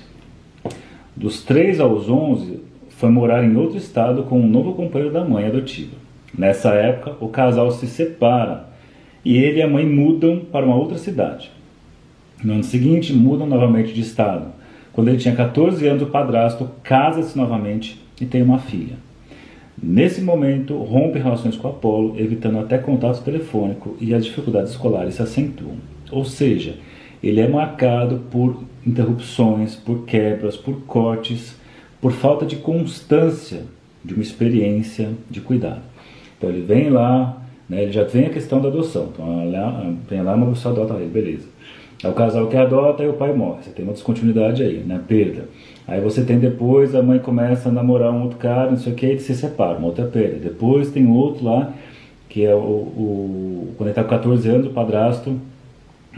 Dos 1.16 1.44
três 1.44 1.80
aos 1.80 2.10
onze, 2.10 2.60
foi 3.00 3.10
morar 3.10 3.46
em 3.46 3.56
outro 3.56 3.78
estado 3.78 4.24
com 4.24 4.42
um 4.42 4.48
novo 4.48 4.74
companheiro 4.74 5.14
da 5.14 5.24
mãe 5.24 5.46
adotiva. 5.46 5.96
Nessa 6.38 6.74
época, 6.74 7.16
o 7.22 7.30
casal 7.30 7.72
se 7.72 7.88
separa 7.88 8.68
e 9.24 9.38
ele 9.38 9.60
e 9.60 9.62
a 9.62 9.68
mãe 9.70 9.86
mudam 9.86 10.40
para 10.52 10.66
uma 10.66 10.76
outra 10.76 10.98
cidade. 10.98 11.50
No 12.44 12.54
ano 12.54 12.64
seguinte, 12.64 13.14
mudam 13.14 13.48
novamente 13.48 13.94
de 13.94 14.02
estado. 14.02 14.48
Quando 15.00 15.08
ele 15.08 15.18
tinha 15.18 15.34
14 15.34 15.88
anos, 15.88 16.04
o 16.04 16.08
padrasto 16.08 16.70
casa-se 16.84 17.38
novamente 17.38 17.98
e 18.20 18.26
tem 18.26 18.42
uma 18.42 18.60
filha. 18.60 18.98
Nesse 19.82 20.20
momento, 20.20 20.76
rompe 20.76 21.18
relações 21.18 21.56
com 21.56 21.70
Apolo, 21.70 22.20
evitando 22.20 22.60
até 22.60 22.78
contato 22.78 23.24
telefônico 23.24 23.96
e 24.02 24.14
as 24.14 24.26
dificuldades 24.26 24.72
escolares 24.72 25.16
se 25.16 25.22
acentuam. 25.22 25.78
Ou 26.12 26.26
seja, 26.26 26.76
ele 27.24 27.40
é 27.40 27.48
marcado 27.48 28.24
por 28.30 28.62
interrupções, 28.86 29.74
por 29.74 30.04
quebras, 30.04 30.58
por 30.58 30.82
cortes, 30.82 31.56
por 32.02 32.12
falta 32.12 32.46
de 32.46 32.58
constância 32.58 33.64
de 34.04 34.14
uma 34.14 34.22
experiência 34.22 35.12
de 35.30 35.40
cuidado. 35.40 35.84
Então 36.38 36.50
ele 36.50 36.64
vem 36.64 36.90
lá, 36.90 37.42
né, 37.70 37.84
ele 37.84 37.94
já 37.94 38.04
vem 38.04 38.26
a 38.26 38.32
questão 38.32 38.60
da 38.60 38.68
adoção. 38.68 39.12
Então 39.14 39.50
lá, 39.50 39.94
vem 40.10 40.22
lá, 40.22 40.36
mas 40.36 40.60
você 40.60 40.68
adota 40.68 40.96
ele, 40.96 41.08
beleza. 41.08 41.48
É 42.02 42.08
o 42.08 42.14
casal 42.14 42.48
que 42.48 42.56
adota 42.56 43.04
e 43.04 43.08
o 43.08 43.14
pai 43.14 43.34
morre. 43.34 43.64
Você 43.64 43.72
tem 43.72 43.84
uma 43.84 43.94
descontinuidade 43.94 44.64
aí, 44.64 44.78
né? 44.86 45.02
Perda. 45.06 45.50
Aí 45.86 46.00
você 46.00 46.24
tem 46.24 46.40
depois, 46.40 46.96
a 46.96 47.04
mãe 47.04 47.20
começa 47.20 47.70
a 47.70 47.72
namorar 47.72 48.12
um 48.12 48.24
outro 48.24 48.38
cara, 48.38 48.70
não 48.70 48.78
sei 48.78 48.94
o 48.94 48.96
que, 48.96 49.08
e 49.08 49.20
se 49.20 49.36
separa, 49.36 49.78
uma 49.78 49.88
outra 49.88 50.06
perda. 50.06 50.38
Depois 50.38 50.92
tem 50.92 51.08
outro 51.08 51.44
lá, 51.44 51.74
que 52.30 52.46
é 52.46 52.56
o. 52.56 52.60
o 52.60 53.74
quando 53.76 53.88
ele 53.88 53.92
está 53.92 54.04
com 54.04 54.10
14 54.10 54.48
anos, 54.48 54.68
o 54.68 54.70
padrasto 54.70 55.40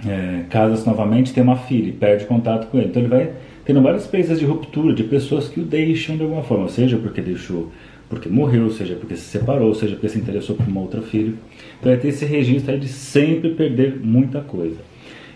é, 0.05 0.43
casa-se 0.49 0.85
novamente, 0.85 1.33
tem 1.33 1.43
uma 1.43 1.55
filha 1.55 1.89
e 1.89 1.91
perde 1.91 2.25
contato 2.25 2.67
com 2.67 2.77
ele. 2.77 2.87
Então 2.87 3.01
ele 3.01 3.09
vai 3.09 3.31
tendo 3.65 3.81
várias 3.81 4.03
experiências 4.03 4.39
de 4.39 4.45
ruptura, 4.45 4.93
de 4.93 5.03
pessoas 5.03 5.47
que 5.47 5.59
o 5.59 5.63
deixam 5.63 6.15
de 6.17 6.23
alguma 6.23 6.43
forma, 6.43 6.67
seja 6.67 6.97
porque 6.97 7.21
deixou, 7.21 7.71
porque 8.09 8.27
morreu, 8.27 8.69
seja 8.69 8.95
porque 8.95 9.15
se 9.15 9.23
separou, 9.23 9.73
seja 9.73 9.93
porque 9.93 10.09
se 10.09 10.19
interessou 10.19 10.55
por 10.55 10.67
uma 10.67 10.81
outra 10.81 11.01
filha. 11.01 11.33
Então 11.79 11.91
ele 11.91 12.01
tem 12.01 12.09
esse 12.09 12.25
registro 12.25 12.71
aí 12.71 12.79
de 12.79 12.87
sempre 12.87 13.51
perder 13.51 13.99
muita 13.99 14.41
coisa. 14.41 14.90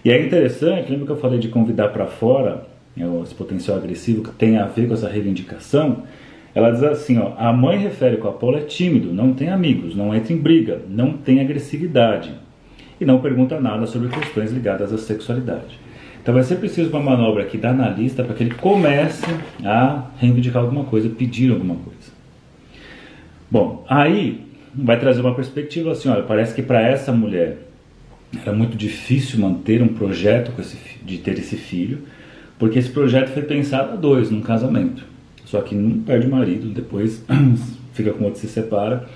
E 0.05 0.11
é 0.11 0.23
interessante, 0.23 0.91
lembra 0.91 1.07
que 1.07 1.11
eu 1.13 1.17
falei 1.17 1.39
de 1.39 1.47
convidar 1.47 1.87
para 1.87 2.05
fora 2.05 2.67
né, 2.95 3.07
esse 3.23 3.33
potencial 3.33 3.75
agressivo 3.75 4.21
que 4.21 4.29
tem 4.29 4.55
a 4.55 4.67
ver 4.67 4.87
com 4.87 4.93
essa 4.93 5.09
reivindicação? 5.09 6.03
Ela 6.53 6.69
diz 6.69 6.83
assim, 6.83 7.17
ó, 7.17 7.33
a 7.39 7.51
mãe 7.51 7.79
refere 7.79 8.17
que 8.17 8.23
o 8.23 8.29
Apolo 8.29 8.55
é 8.55 8.61
tímido, 8.61 9.11
não 9.11 9.33
tem 9.33 9.49
amigos, 9.49 9.95
não 9.95 10.13
entra 10.13 10.31
em 10.31 10.37
briga, 10.37 10.79
não 10.87 11.13
tem 11.13 11.41
agressividade 11.41 12.31
e 13.01 13.03
não 13.03 13.19
pergunta 13.19 13.59
nada 13.59 13.87
sobre 13.87 14.09
questões 14.09 14.51
ligadas 14.51 14.93
à 14.93 14.97
sexualidade. 14.99 15.79
Então 16.21 16.35
vai 16.35 16.43
ser 16.43 16.57
preciso 16.57 16.91
uma 16.91 16.99
manobra 16.99 17.41
aqui 17.41 17.57
da 17.57 17.71
analista 17.71 18.23
para 18.23 18.35
que 18.35 18.43
ele 18.43 18.53
comece 18.53 19.25
a 19.65 20.05
reivindicar 20.19 20.61
alguma 20.61 20.83
coisa, 20.83 21.09
pedir 21.09 21.51
alguma 21.51 21.75
coisa. 21.77 22.13
Bom, 23.49 23.83
aí 23.89 24.45
vai 24.71 24.99
trazer 24.99 25.21
uma 25.21 25.33
perspectiva 25.33 25.93
assim, 25.93 26.09
olha, 26.09 26.21
parece 26.21 26.53
que 26.53 26.61
para 26.61 26.79
essa 26.79 27.11
mulher 27.11 27.64
era 28.41 28.53
muito 28.53 28.77
difícil 28.77 29.39
manter 29.39 29.81
um 29.81 29.87
projeto 29.87 30.51
esse, 30.59 30.77
de 31.03 31.17
ter 31.17 31.37
esse 31.37 31.55
filho, 31.55 31.99
porque 32.57 32.79
esse 32.79 32.89
projeto 32.89 33.29
foi 33.29 33.43
pensado 33.43 33.93
a 33.93 33.95
dois, 33.95 34.29
num 34.29 34.41
casamento. 34.41 35.05
Só 35.45 35.61
que 35.61 35.75
um 35.75 36.01
perde 36.01 36.27
o 36.27 36.31
marido, 36.31 36.69
depois 36.69 37.23
fica 37.93 38.11
com 38.11 38.25
outro 38.25 38.39
se 38.39 38.47
separa. 38.47 39.07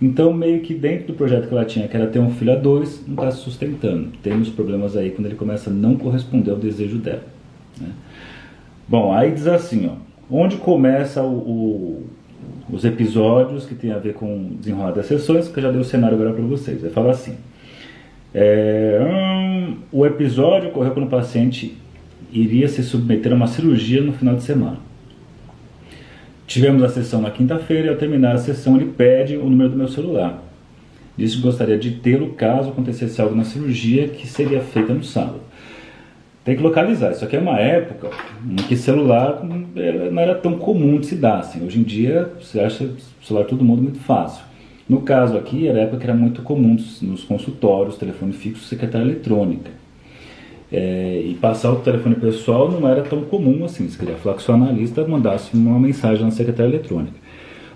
Então, 0.00 0.32
meio 0.32 0.60
que 0.60 0.74
dentro 0.74 1.08
do 1.08 1.14
projeto 1.14 1.48
que 1.48 1.54
ela 1.54 1.64
tinha, 1.64 1.86
que 1.86 1.96
era 1.96 2.06
ter 2.06 2.18
um 2.18 2.30
filho 2.30 2.52
a 2.52 2.56
dois, 2.56 3.02
não 3.06 3.14
está 3.14 3.30
se 3.30 3.38
sustentando. 3.38 4.08
Temos 4.22 4.48
problemas 4.48 4.96
aí 4.96 5.10
quando 5.10 5.26
ele 5.26 5.36
começa 5.36 5.70
a 5.70 5.72
não 5.72 5.96
corresponder 5.96 6.50
ao 6.50 6.56
desejo 6.56 6.98
dela. 6.98 7.22
Né? 7.80 7.90
Bom, 8.88 9.12
aí 9.12 9.30
diz 9.30 9.46
assim, 9.46 9.88
ó, 9.88 9.94
onde 10.30 10.56
começa 10.56 11.22
o, 11.22 11.36
o, 11.36 12.06
os 12.70 12.84
episódios 12.84 13.66
que 13.66 13.74
tem 13.74 13.92
a 13.92 13.98
ver 13.98 14.14
com 14.14 14.26
o 14.26 14.56
desenrolar 14.56 14.92
das 14.92 15.06
sessões, 15.06 15.48
que 15.48 15.58
eu 15.58 15.62
já 15.62 15.70
dei 15.70 15.80
o 15.80 15.84
cenário 15.84 16.16
agora 16.16 16.32
para 16.32 16.44
vocês. 16.44 16.82
Ele 16.82 16.92
fala 16.92 17.10
assim: 17.12 17.36
é, 18.34 18.98
o 19.92 20.04
episódio 20.04 20.68
ocorreu 20.70 20.92
quando 20.92 21.06
o 21.06 21.10
paciente 21.10 21.78
iria 22.32 22.66
se 22.66 22.82
submeter 22.82 23.32
a 23.32 23.36
uma 23.36 23.46
cirurgia 23.46 24.02
no 24.02 24.12
final 24.12 24.34
de 24.34 24.42
semana. 24.42 24.78
Tivemos 26.46 26.82
a 26.82 26.88
sessão 26.88 27.22
na 27.22 27.30
quinta-feira 27.30 27.86
e 27.86 27.90
ao 27.90 27.96
terminar 27.96 28.34
a 28.34 28.38
sessão 28.38 28.76
ele 28.76 28.92
pede 28.96 29.36
o 29.36 29.48
número 29.48 29.70
do 29.70 29.76
meu 29.76 29.88
celular. 29.88 30.42
Disse 31.16 31.36
que 31.36 31.42
gostaria 31.42 31.78
de 31.78 31.92
tê-lo 31.92 32.30
caso 32.34 32.70
acontecesse 32.70 33.20
algo 33.20 33.36
na 33.36 33.44
cirurgia 33.44 34.08
que 34.08 34.26
seria 34.26 34.60
feita 34.60 34.92
no 34.92 35.04
sábado. 35.04 35.40
Tem 36.44 36.56
que 36.56 36.62
localizar. 36.62 37.12
Isso 37.12 37.24
aqui 37.24 37.36
é 37.36 37.38
uma 37.38 37.58
época 37.58 38.10
em 38.44 38.56
que 38.56 38.76
celular 38.76 39.42
não 39.44 40.20
era 40.20 40.34
tão 40.34 40.58
comum 40.58 40.98
de 40.98 41.06
se 41.06 41.14
dar. 41.14 41.38
Assim. 41.38 41.64
Hoje 41.64 41.78
em 41.78 41.82
dia 41.84 42.30
você 42.38 42.60
acha 42.60 42.90
celular 43.22 43.46
todo 43.46 43.64
mundo 43.64 43.82
muito 43.82 44.00
fácil. 44.00 44.44
No 44.88 45.00
caso 45.00 45.36
aqui, 45.36 45.66
era 45.66 45.78
a 45.78 45.82
época 45.82 45.98
que 45.98 46.04
era 46.04 46.14
muito 46.14 46.42
comum 46.42 46.76
nos 47.02 47.24
consultórios, 47.24 47.96
telefone 47.96 48.32
fixo, 48.32 48.64
secretária 48.64 49.04
eletrônica. 49.04 49.70
É, 50.70 51.22
e 51.24 51.34
passar 51.34 51.72
o 51.72 51.76
telefone 51.76 52.16
pessoal 52.16 52.70
não 52.70 52.88
era 52.88 53.02
tão 53.02 53.22
comum 53.22 53.64
assim. 53.64 53.88
Se 53.88 53.96
queria 53.96 54.16
falar 54.16 54.34
com 54.34 54.40
o 54.40 54.44
seu 54.44 54.54
analista, 54.54 55.06
mandasse 55.06 55.54
uma 55.54 55.78
mensagem 55.78 56.24
na 56.24 56.30
secretária 56.30 56.70
eletrônica. 56.70 57.14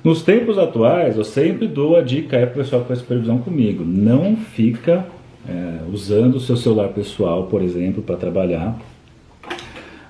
Nos 0.02 0.22
tempos 0.22 0.58
atuais, 0.58 1.16
eu 1.16 1.24
sempre 1.24 1.66
dou 1.66 1.96
a 1.96 2.02
dica 2.02 2.36
aí 2.36 2.46
para 2.46 2.54
o 2.60 2.64
pessoal 2.64 2.82
que 2.82 2.88
faz 2.88 3.00
supervisão 3.00 3.38
comigo. 3.38 3.84
Não 3.84 4.36
fica 4.36 5.06
é, 5.48 5.80
usando 5.92 6.36
o 6.36 6.40
seu 6.40 6.56
celular 6.56 6.88
pessoal, 6.88 7.44
por 7.46 7.62
exemplo, 7.62 8.02
para 8.02 8.16
trabalhar. 8.16 8.78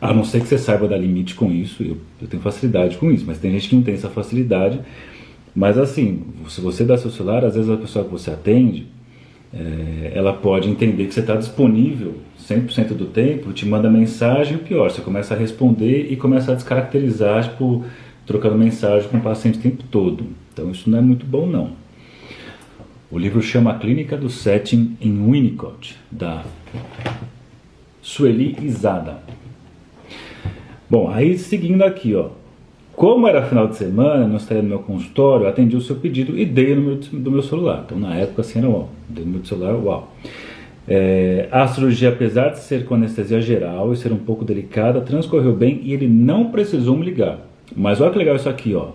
A 0.00 0.12
não 0.12 0.24
ser 0.24 0.40
que 0.40 0.46
você 0.46 0.58
saiba 0.58 0.86
dar 0.86 0.98
limite 0.98 1.34
com 1.34 1.50
isso, 1.50 1.82
eu, 1.82 1.96
eu 2.22 2.28
tenho 2.28 2.42
facilidade 2.42 2.96
com 2.98 3.10
isso, 3.10 3.24
mas 3.26 3.38
tem 3.38 3.50
gente 3.50 3.68
que 3.68 3.76
não 3.76 3.82
tem 3.82 3.94
essa 3.94 4.08
facilidade. 4.08 4.80
Mas 5.58 5.76
assim, 5.76 6.22
se 6.48 6.60
você 6.60 6.84
dá 6.84 6.96
seu 6.96 7.10
celular, 7.10 7.44
às 7.44 7.56
vezes 7.56 7.68
a 7.68 7.76
pessoa 7.76 8.04
que 8.04 8.12
você 8.12 8.30
atende, 8.30 8.86
é, 9.52 10.12
ela 10.14 10.32
pode 10.32 10.70
entender 10.70 11.06
que 11.06 11.12
você 11.12 11.18
está 11.18 11.34
disponível 11.34 12.14
100% 12.40 12.94
do 12.94 13.06
tempo, 13.06 13.52
te 13.52 13.66
manda 13.66 13.90
mensagem, 13.90 14.54
e 14.54 14.60
pior, 14.60 14.88
você 14.88 15.00
começa 15.00 15.34
a 15.34 15.36
responder 15.36 16.12
e 16.12 16.16
começa 16.16 16.52
a 16.52 16.54
descaracterizar, 16.54 17.42
tipo, 17.42 17.84
trocando 18.24 18.56
mensagem 18.56 19.08
com 19.08 19.16
o 19.16 19.20
paciente 19.20 19.58
o 19.58 19.62
tempo 19.62 19.82
todo. 19.90 20.26
Então 20.52 20.70
isso 20.70 20.88
não 20.88 20.98
é 20.98 21.02
muito 21.02 21.26
bom 21.26 21.44
não. 21.44 21.72
O 23.10 23.18
livro 23.18 23.42
chama 23.42 23.72
A 23.72 23.78
Clínica 23.80 24.16
do 24.16 24.30
Setting 24.30 24.96
em 25.00 25.28
Winnicott, 25.28 25.96
da 26.08 26.44
Sueli 28.00 28.56
Izada. 28.62 29.24
Bom, 30.88 31.10
aí 31.10 31.36
seguindo 31.36 31.82
aqui, 31.82 32.14
ó. 32.14 32.30
Como 32.98 33.28
era 33.28 33.44
final 33.44 33.68
de 33.68 33.76
semana, 33.76 34.26
não 34.26 34.38
estaria 34.38 34.60
no 34.60 34.70
meu 34.70 34.80
consultório, 34.80 35.46
atendi 35.46 35.76
o 35.76 35.80
seu 35.80 35.94
pedido 35.94 36.36
e 36.36 36.44
dei 36.44 36.72
o 36.72 36.76
número 36.76 36.96
do 36.96 37.30
meu 37.30 37.44
celular. 37.44 37.84
Então, 37.86 37.96
na 37.96 38.16
época, 38.16 38.40
assim, 38.40 38.58
era 38.58 38.68
uau. 38.68 38.88
Dei 39.08 39.22
o 39.22 39.26
número 39.26 39.42
do 39.44 39.48
celular, 39.48 39.74
uau. 39.76 40.12
É, 40.88 41.46
a 41.52 41.68
cirurgia, 41.68 42.08
apesar 42.08 42.48
de 42.48 42.58
ser 42.58 42.86
com 42.86 42.96
anestesia 42.96 43.40
geral 43.40 43.92
e 43.92 43.96
ser 43.96 44.10
um 44.10 44.16
pouco 44.16 44.44
delicada, 44.44 45.00
transcorreu 45.00 45.54
bem 45.54 45.80
e 45.84 45.92
ele 45.92 46.08
não 46.08 46.50
precisou 46.50 46.96
me 46.96 47.04
ligar. 47.04 47.38
Mas 47.76 48.00
olha 48.00 48.10
que 48.10 48.18
legal 48.18 48.34
isso 48.34 48.48
aqui, 48.48 48.74
ó. 48.74 48.88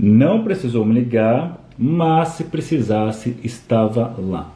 Não 0.00 0.42
precisou 0.42 0.82
me 0.82 0.94
ligar, 0.94 1.62
mas 1.76 2.28
se 2.28 2.44
precisasse, 2.44 3.36
estava 3.44 4.14
lá. 4.18 4.50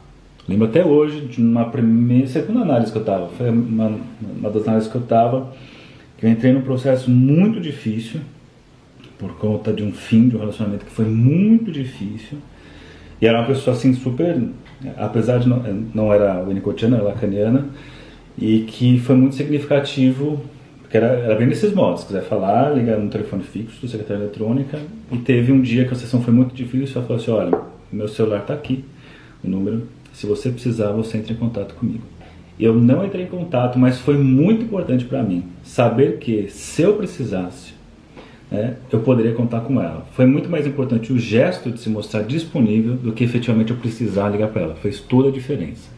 Lembro 0.49 0.65
até 0.65 0.83
hoje 0.83 1.21
de 1.21 1.39
uma 1.39 1.65
primeira, 1.65 2.25
segunda 2.25 2.61
análise 2.61 2.91
que 2.91 2.97
eu 2.97 3.01
estava, 3.03 3.27
foi 3.37 3.51
uma, 3.51 3.91
uma 4.39 4.49
das 4.49 4.67
análises 4.67 4.89
que 4.89 4.97
eu 4.97 5.01
estava, 5.01 5.47
que 6.17 6.25
eu 6.25 6.31
entrei 6.31 6.51
num 6.51 6.61
processo 6.61 7.11
muito 7.11 7.59
difícil, 7.59 8.19
por 9.17 9.35
conta 9.37 9.73
de 9.73 9.83
um 9.83 9.91
fim 9.91 10.29
de 10.29 10.35
um 10.35 10.39
relacionamento 10.39 10.85
que 10.85 10.91
foi 10.91 11.05
muito 11.05 11.71
difícil. 11.71 12.37
E 13.21 13.25
era 13.25 13.39
uma 13.39 13.47
pessoa 13.47 13.75
assim 13.75 13.93
super, 13.93 14.41
apesar 14.95 15.39
de 15.39 15.49
não, 15.49 15.63
não 15.93 16.13
era 16.13 16.41
winnicottiana, 16.43 16.97
era 16.97 17.05
lacaniana, 17.05 17.65
e 18.37 18.59
que 18.61 18.99
foi 18.99 19.15
muito 19.15 19.35
significativo, 19.35 20.39
porque 20.81 20.97
era, 20.97 21.07
era 21.07 21.35
bem 21.35 21.47
desses 21.47 21.73
modos, 21.73 22.01
se 22.01 22.07
quiser 22.07 22.23
falar, 22.23 22.75
ligar 22.75 22.99
no 22.99 23.09
telefone 23.09 23.43
fixo 23.43 23.81
do 23.81 23.87
secretário 23.87 24.23
eletrônica, 24.23 24.79
e 25.11 25.17
teve 25.17 25.51
um 25.51 25.59
dia 25.59 25.85
que 25.85 25.93
a 25.93 25.97
sessão 25.97 26.21
foi 26.21 26.33
muito 26.33 26.53
difícil, 26.53 26.97
ela 26.97 27.07
falou 27.07 27.21
assim, 27.21 27.31
olha, 27.31 27.59
meu 27.91 28.07
celular 28.07 28.41
está 28.41 28.53
aqui, 28.53 28.85
o 29.43 29.49
número, 29.49 29.87
se 30.13 30.27
você 30.27 30.49
precisar, 30.49 30.91
você 30.91 31.17
entra 31.17 31.33
em 31.33 31.35
contato 31.35 31.73
comigo. 31.75 32.03
Eu 32.59 32.73
não 32.73 33.05
entrei 33.05 33.25
em 33.25 33.27
contato, 33.27 33.77
mas 33.77 33.99
foi 33.99 34.17
muito 34.17 34.63
importante 34.63 35.05
para 35.05 35.21
mim 35.21 35.43
saber 35.63 36.17
que 36.17 36.47
se 36.49 36.81
eu 36.81 36.95
precisasse, 36.95 37.73
né, 38.49 38.75
eu 38.91 38.99
poderia 38.99 39.33
contar 39.33 39.61
com 39.61 39.81
ela. 39.81 40.05
Foi 40.13 40.25
muito 40.25 40.49
mais 40.49 40.65
importante 40.65 41.11
o 41.11 41.19
gesto 41.19 41.69
de 41.69 41.79
se 41.79 41.89
mostrar 41.89 42.23
disponível 42.23 42.93
do 42.93 43.11
que 43.11 43.23
efetivamente 43.23 43.71
eu 43.71 43.77
precisar 43.77 44.29
ligar 44.29 44.49
para 44.49 44.61
ela. 44.61 44.75
Fez 44.75 44.99
toda 44.99 45.29
a 45.29 45.31
diferença. 45.31 45.97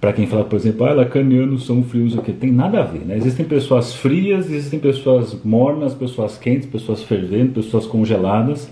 Para 0.00 0.12
quem 0.12 0.28
fala, 0.28 0.44
por 0.44 0.54
exemplo, 0.54 0.86
ah, 0.86 0.92
lacanianos 0.92 1.66
são 1.66 1.82
frios, 1.82 2.14
o 2.14 2.22
que 2.22 2.32
tem 2.32 2.52
nada 2.52 2.80
a 2.80 2.84
ver, 2.84 3.00
né? 3.00 3.16
Existem 3.16 3.44
pessoas 3.44 3.92
frias, 3.94 4.46
existem 4.46 4.78
pessoas 4.78 5.36
mornas, 5.42 5.92
pessoas 5.92 6.38
quentes, 6.38 6.68
pessoas 6.68 7.02
ferventes, 7.02 7.64
pessoas 7.64 7.84
congeladas. 7.84 8.70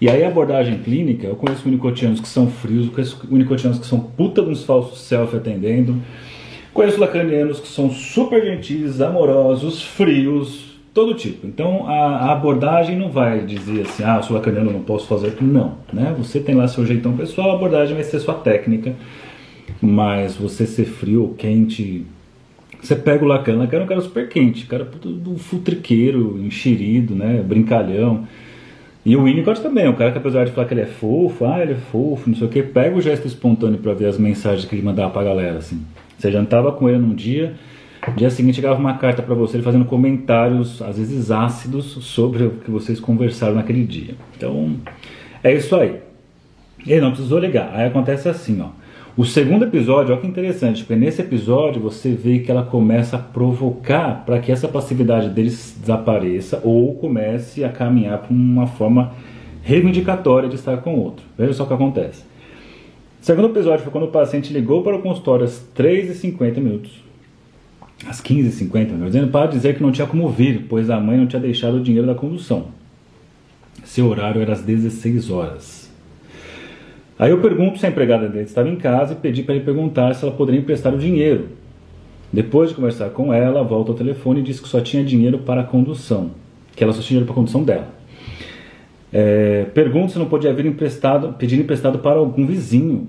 E 0.00 0.08
aí 0.08 0.24
a 0.24 0.28
abordagem 0.28 0.78
clínica, 0.78 1.26
eu 1.26 1.36
conheço 1.36 1.68
unicotianos 1.68 2.20
que 2.20 2.28
são 2.28 2.48
frios, 2.48 2.86
eu 2.86 2.92
conheço 2.92 3.20
unicotianos 3.30 3.78
que 3.78 3.86
são 3.86 4.00
puta 4.00 4.40
uns 4.40 4.64
falsos 4.64 5.02
self 5.02 5.36
atendendo. 5.36 6.00
Conheço 6.72 6.98
lacanianos 6.98 7.60
que 7.60 7.68
são 7.68 7.90
super 7.90 8.42
gentis, 8.42 9.02
amorosos, 9.02 9.82
frios, 9.82 10.71
todo 10.92 11.14
tipo. 11.14 11.46
Então 11.46 11.88
a, 11.88 11.92
a, 11.92 12.32
abordagem 12.32 12.96
não 12.96 13.10
vai 13.10 13.44
dizer 13.44 13.82
assim, 13.82 14.02
ah, 14.04 14.20
sou 14.22 14.36
lacaniano, 14.36 14.72
não 14.72 14.82
posso 14.82 15.06
fazer. 15.06 15.36
Não, 15.40 15.76
né? 15.92 16.14
Você 16.18 16.40
tem 16.40 16.54
lá 16.54 16.68
seu 16.68 16.84
jeitão 16.86 17.16
pessoal, 17.16 17.52
a 17.52 17.54
abordagem 17.54 17.94
vai 17.94 18.04
ser 18.04 18.20
sua 18.20 18.34
técnica. 18.34 18.94
Mas 19.80 20.36
você 20.36 20.66
ser 20.66 20.84
frio 20.84 21.22
ou 21.22 21.34
quente, 21.34 22.04
você 22.80 22.94
pega 22.94 23.24
o 23.24 23.28
Lacan, 23.28 23.56
Lacan 23.56 23.78
é 23.78 23.82
um 23.82 23.86
cara 23.86 24.00
super 24.00 24.28
quente, 24.28 24.66
cara 24.66 24.84
do 24.84 25.36
futriqueiro, 25.38 26.38
enxerido, 26.40 27.14
né, 27.14 27.42
brincalhão. 27.46 28.26
E 29.04 29.16
o 29.16 29.24
Winnicott 29.24 29.60
também, 29.60 29.88
o 29.88 29.94
cara 29.94 30.12
que 30.12 30.18
apesar 30.18 30.44
de 30.44 30.52
falar 30.52 30.68
que 30.68 30.74
ele 30.74 30.82
é 30.82 30.86
fofo, 30.86 31.44
ah, 31.44 31.60
ele 31.60 31.72
é 31.72 31.76
fofo, 31.76 32.28
não 32.28 32.36
sei 32.36 32.46
o 32.46 32.50
que, 32.50 32.62
pega 32.62 32.96
o 32.96 33.00
gesto 33.00 33.26
espontâneo 33.26 33.78
para 33.78 33.94
ver 33.94 34.06
as 34.06 34.18
mensagens 34.18 34.64
que 34.64 34.74
ele 34.74 34.82
mandava 34.82 35.10
pra 35.10 35.24
galera, 35.24 35.58
assim. 35.58 35.80
Você 36.16 36.30
jantava 36.30 36.70
com 36.70 36.88
ele 36.88 36.98
num 36.98 37.14
dia, 37.14 37.54
no 38.08 38.14
dia 38.14 38.30
seguinte 38.30 38.56
chegava 38.56 38.78
uma 38.78 38.94
carta 38.94 39.22
para 39.22 39.34
você 39.34 39.62
fazendo 39.62 39.84
comentários, 39.84 40.82
às 40.82 40.98
vezes 40.98 41.30
ácidos, 41.30 41.84
sobre 41.84 42.44
o 42.44 42.50
que 42.50 42.70
vocês 42.70 42.98
conversaram 42.98 43.54
naquele 43.54 43.84
dia. 43.84 44.16
Então, 44.36 44.76
é 45.42 45.54
isso 45.54 45.74
aí. 45.76 46.00
Ele 46.84 47.00
não 47.00 47.12
precisou 47.12 47.38
ligar. 47.38 47.70
Aí 47.72 47.86
acontece 47.86 48.28
assim, 48.28 48.60
ó. 48.60 48.70
O 49.16 49.24
segundo 49.24 49.66
episódio, 49.66 50.12
olha 50.12 50.20
que 50.20 50.26
interessante, 50.26 50.82
porque 50.82 50.96
nesse 50.98 51.20
episódio 51.20 51.80
você 51.80 52.12
vê 52.12 52.40
que 52.40 52.50
ela 52.50 52.64
começa 52.64 53.16
a 53.16 53.18
provocar 53.20 54.24
para 54.24 54.40
que 54.40 54.50
essa 54.50 54.66
passividade 54.66 55.28
deles 55.28 55.76
desapareça 55.78 56.60
ou 56.64 56.94
comece 56.96 57.62
a 57.62 57.68
caminhar 57.68 58.18
para 58.18 58.32
uma 58.32 58.66
forma 58.66 59.12
reivindicatória 59.62 60.48
de 60.48 60.56
estar 60.56 60.78
com 60.78 60.94
o 60.94 61.04
outro. 61.04 61.24
Veja 61.38 61.52
só 61.52 61.64
o 61.64 61.66
que 61.68 61.74
acontece. 61.74 62.24
O 63.20 63.24
segundo 63.24 63.48
episódio 63.48 63.84
foi 63.84 63.92
quando 63.92 64.04
o 64.04 64.10
paciente 64.10 64.52
ligou 64.52 64.82
para 64.82 64.96
o 64.96 65.02
consultório 65.02 65.44
às 65.44 65.64
3h50 65.76 66.56
minutos 66.56 67.11
às 68.06 68.20
15h50, 68.20 69.04
dizendo 69.06 69.28
para 69.28 69.46
dizer 69.46 69.76
que 69.76 69.82
não 69.82 69.92
tinha 69.92 70.06
como 70.06 70.28
vir, 70.28 70.66
pois 70.68 70.90
a 70.90 70.98
mãe 70.98 71.16
não 71.16 71.26
tinha 71.26 71.40
deixado 71.40 71.76
o 71.76 71.82
dinheiro 71.82 72.06
da 72.06 72.14
condução. 72.14 72.66
Seu 73.84 74.06
horário 74.06 74.40
era 74.40 74.52
às 74.52 74.62
16 74.62 75.30
horas. 75.30 75.90
Aí 77.18 77.30
eu 77.30 77.40
pergunto 77.40 77.78
se 77.78 77.86
a 77.86 77.88
empregada 77.88 78.28
dele 78.28 78.44
estava 78.44 78.68
em 78.68 78.76
casa 78.76 79.12
e 79.12 79.16
pedi 79.16 79.42
para 79.42 79.54
ele 79.54 79.64
perguntar 79.64 80.14
se 80.14 80.24
ela 80.24 80.34
poderia 80.34 80.60
emprestar 80.60 80.92
o 80.94 80.98
dinheiro. 80.98 81.48
Depois 82.32 82.70
de 82.70 82.74
conversar 82.74 83.10
com 83.10 83.32
ela, 83.32 83.62
volta 83.62 83.92
ao 83.92 83.96
telefone 83.96 84.40
e 84.40 84.42
diz 84.42 84.58
que 84.58 84.68
só 84.68 84.80
tinha 84.80 85.04
dinheiro 85.04 85.38
para 85.38 85.60
a 85.60 85.64
condução, 85.64 86.30
que 86.74 86.82
ela 86.82 86.92
só 86.92 87.00
tinha 87.00 87.08
dinheiro 87.08 87.26
para 87.26 87.34
a 87.34 87.36
condução 87.36 87.62
dela. 87.62 87.88
É, 89.12 89.66
pergunto 89.74 90.12
se 90.12 90.18
não 90.18 90.26
podia 90.26 90.50
haver 90.50 90.64
emprestado, 90.64 91.34
pedir 91.34 91.60
emprestado 91.60 91.98
para 91.98 92.18
algum 92.18 92.46
vizinho. 92.46 93.08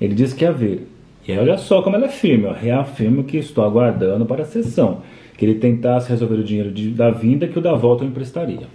Ele 0.00 0.14
disse 0.14 0.34
que 0.34 0.44
ia 0.44 0.50
haver. 0.50 0.86
E 1.26 1.32
aí 1.32 1.38
olha 1.38 1.56
só 1.56 1.80
como 1.80 1.96
ela 1.96 2.06
é 2.06 2.08
firme, 2.08 2.46
ó, 2.46 2.52
reafirmo 2.52 3.24
que 3.24 3.38
estou 3.38 3.64
aguardando 3.64 4.26
para 4.26 4.42
a 4.42 4.46
sessão, 4.46 5.02
que 5.38 5.44
ele 5.44 5.54
tentasse 5.54 6.10
resolver 6.10 6.34
o 6.34 6.44
dinheiro 6.44 6.70
de, 6.70 6.90
da 6.90 7.10
vinda 7.10 7.48
que 7.48 7.58
o 7.58 7.62
da 7.62 7.74
volta 7.74 8.04
eu 8.04 8.08
emprestaria. 8.08 8.66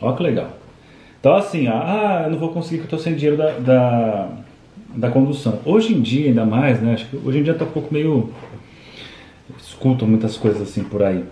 Olha 0.00 0.16
que 0.16 0.22
legal. 0.22 0.50
Então 1.20 1.34
assim, 1.34 1.66
ah, 1.68 2.22
eu 2.24 2.30
não 2.30 2.38
vou 2.38 2.48
conseguir 2.48 2.78
que 2.78 2.82
eu 2.82 2.84
estou 2.84 2.98
sem 2.98 3.14
dinheiro 3.14 3.36
da, 3.36 3.50
da, 3.58 4.28
da, 4.96 5.10
condução. 5.10 5.60
Hoje 5.66 5.92
em 5.92 6.00
dia, 6.00 6.28
ainda 6.28 6.46
mais, 6.46 6.80
né? 6.80 6.94
Acho 6.94 7.06
que 7.06 7.16
hoje 7.16 7.38
em 7.38 7.42
dia 7.42 7.52
está 7.52 7.66
um 7.66 7.70
pouco 7.70 7.92
meio. 7.92 8.30
Escutam 9.58 10.08
muitas 10.08 10.38
coisas 10.38 10.62
assim 10.62 10.82
por 10.82 11.02
aí. 11.02 11.22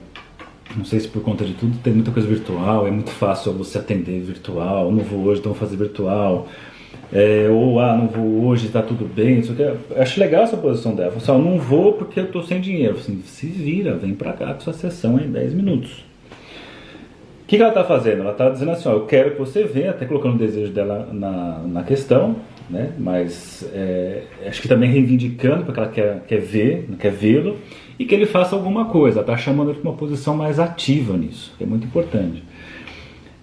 Não 0.76 0.84
sei 0.84 1.00
se 1.00 1.08
por 1.08 1.22
conta 1.22 1.46
de 1.46 1.54
tudo 1.54 1.78
tem 1.78 1.94
muita 1.94 2.10
coisa 2.10 2.28
virtual, 2.28 2.86
é 2.86 2.90
muito 2.90 3.10
fácil 3.10 3.54
você 3.54 3.78
atender 3.78 4.20
virtual, 4.20 4.92
não 4.92 5.02
vou 5.02 5.24
hoje, 5.24 5.40
então 5.40 5.52
vou 5.52 5.58
fazer 5.58 5.78
virtual. 5.78 6.46
É, 7.12 7.48
ou, 7.50 7.80
ah, 7.80 7.96
não 7.96 8.06
vou 8.06 8.48
hoje, 8.48 8.66
está 8.66 8.82
tudo 8.82 9.04
bem. 9.06 9.38
Isso 9.38 9.52
aqui. 9.52 9.62
Acho 9.96 10.20
legal 10.20 10.42
essa 10.42 10.56
posição 10.56 10.94
dela. 10.94 11.12
Fala 11.12 11.38
assim, 11.38 11.50
não 11.50 11.58
vou 11.58 11.94
porque 11.94 12.20
eu 12.20 12.24
estou 12.24 12.42
sem 12.42 12.60
dinheiro. 12.60 12.96
Assim, 12.96 13.22
se 13.24 13.46
vira, 13.46 13.94
vem 13.94 14.14
para 14.14 14.32
cá 14.32 14.54
com 14.54 14.60
sua 14.60 14.72
sessão 14.72 15.18
em 15.18 15.30
10 15.30 15.54
minutos. 15.54 16.04
que, 17.48 17.56
que 17.56 17.62
ela 17.62 17.70
está 17.70 17.82
fazendo? 17.82 18.20
Ela 18.20 18.32
está 18.32 18.50
dizendo 18.50 18.72
assim, 18.72 18.88
ó, 18.88 18.92
eu 18.92 19.06
quero 19.06 19.30
que 19.32 19.38
você 19.38 19.64
venha, 19.64 19.90
até 19.90 20.04
colocando 20.04 20.34
o 20.34 20.38
desejo 20.38 20.70
dela 20.70 21.08
na, 21.10 21.60
na 21.66 21.82
questão, 21.82 22.36
né? 22.68 22.92
mas 22.98 23.66
é, 23.72 24.24
acho 24.46 24.60
que 24.60 24.68
também 24.68 24.90
reivindicando, 24.90 25.64
porque 25.64 25.80
ela 25.80 25.88
quer, 25.88 26.24
quer 26.28 26.40
ver, 26.40 26.86
quer 26.98 27.10
vê-lo, 27.10 27.56
e 27.98 28.04
que 28.04 28.14
ele 28.14 28.26
faça 28.26 28.54
alguma 28.54 28.84
coisa, 28.84 29.20
está 29.20 29.34
chamando 29.36 29.70
ele 29.70 29.80
para 29.80 29.90
uma 29.90 29.96
posição 29.96 30.36
mais 30.36 30.60
ativa 30.60 31.16
nisso, 31.16 31.54
que 31.56 31.64
é 31.64 31.66
muito 31.66 31.86
importante. 31.86 32.44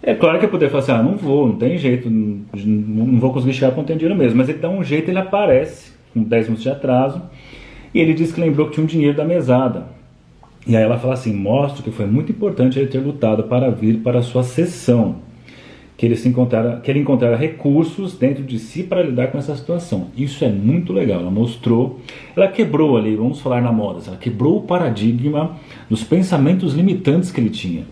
É 0.08 0.14
claro 0.14 0.38
que 0.38 0.46
eu 0.46 0.50
poderia 0.50 0.70
falar 0.70 0.84
assim, 0.84 0.92
ah, 0.92 1.02
não 1.02 1.18
vou, 1.18 1.48
não 1.48 1.56
tem 1.56 1.80
jeito, 1.80 2.08
não, 2.12 2.46
não 2.54 3.20
vou 3.20 3.34
conseguir 3.34 3.54
chegar 3.54 3.72
com 3.72 3.82
o 3.82 3.84
dinheiro 3.84 4.16
mesmo, 4.16 4.38
mas 4.38 4.48
ele 4.48 4.60
dá 4.60 4.70
um 4.70 4.84
jeito, 4.84 5.10
ele 5.10 5.18
aparece, 5.18 5.94
com 6.14 6.22
10 6.22 6.46
minutos 6.46 6.62
de 6.62 6.70
atraso, 6.70 7.24
e 7.92 8.00
ele 8.00 8.14
diz 8.14 8.32
que 8.32 8.40
lembrou 8.40 8.68
que 8.68 8.74
tinha 8.74 8.84
um 8.84 8.88
dinheiro 8.88 9.18
da 9.18 9.26
mesada. 9.26 9.88
E 10.68 10.78
aí 10.78 10.84
ela 10.84 11.00
fala 11.00 11.16
assim: 11.16 11.34
mostra 11.34 11.82
que 11.82 11.90
foi 11.90 12.06
muito 12.06 12.32
importante 12.32 12.78
ele 12.78 12.88
ter 12.88 13.00
lutado 13.00 13.46
para 13.46 13.72
vir 13.72 13.98
para 13.98 14.20
a 14.20 14.22
sua 14.22 14.44
sessão, 14.44 15.16
que 15.98 16.06
ele, 16.06 16.16
se 16.16 16.30
encontrara, 16.30 16.82
que 16.82 16.92
ele 16.92 17.00
encontrara 17.00 17.36
recursos 17.36 18.16
dentro 18.16 18.44
de 18.44 18.60
si 18.60 18.84
para 18.84 19.02
lidar 19.02 19.32
com 19.32 19.40
essa 19.40 19.56
situação. 19.56 20.10
Isso 20.16 20.46
é 20.46 20.50
muito 20.50 20.94
legal. 20.94 21.22
Ela 21.22 21.32
mostrou, 21.32 22.00
ela 22.36 22.48
quebrou 22.48 22.96
ali, 22.96 23.16
vamos 23.16 23.42
falar 23.42 23.60
na 23.60 23.72
moda, 23.72 24.02
ela 24.06 24.18
quebrou 24.18 24.58
o 24.58 24.62
paradigma 24.62 25.58
dos 25.90 26.04
pensamentos 26.04 26.76
limitantes 26.76 27.32
que 27.32 27.42
ele 27.42 27.50
tinha. 27.50 27.86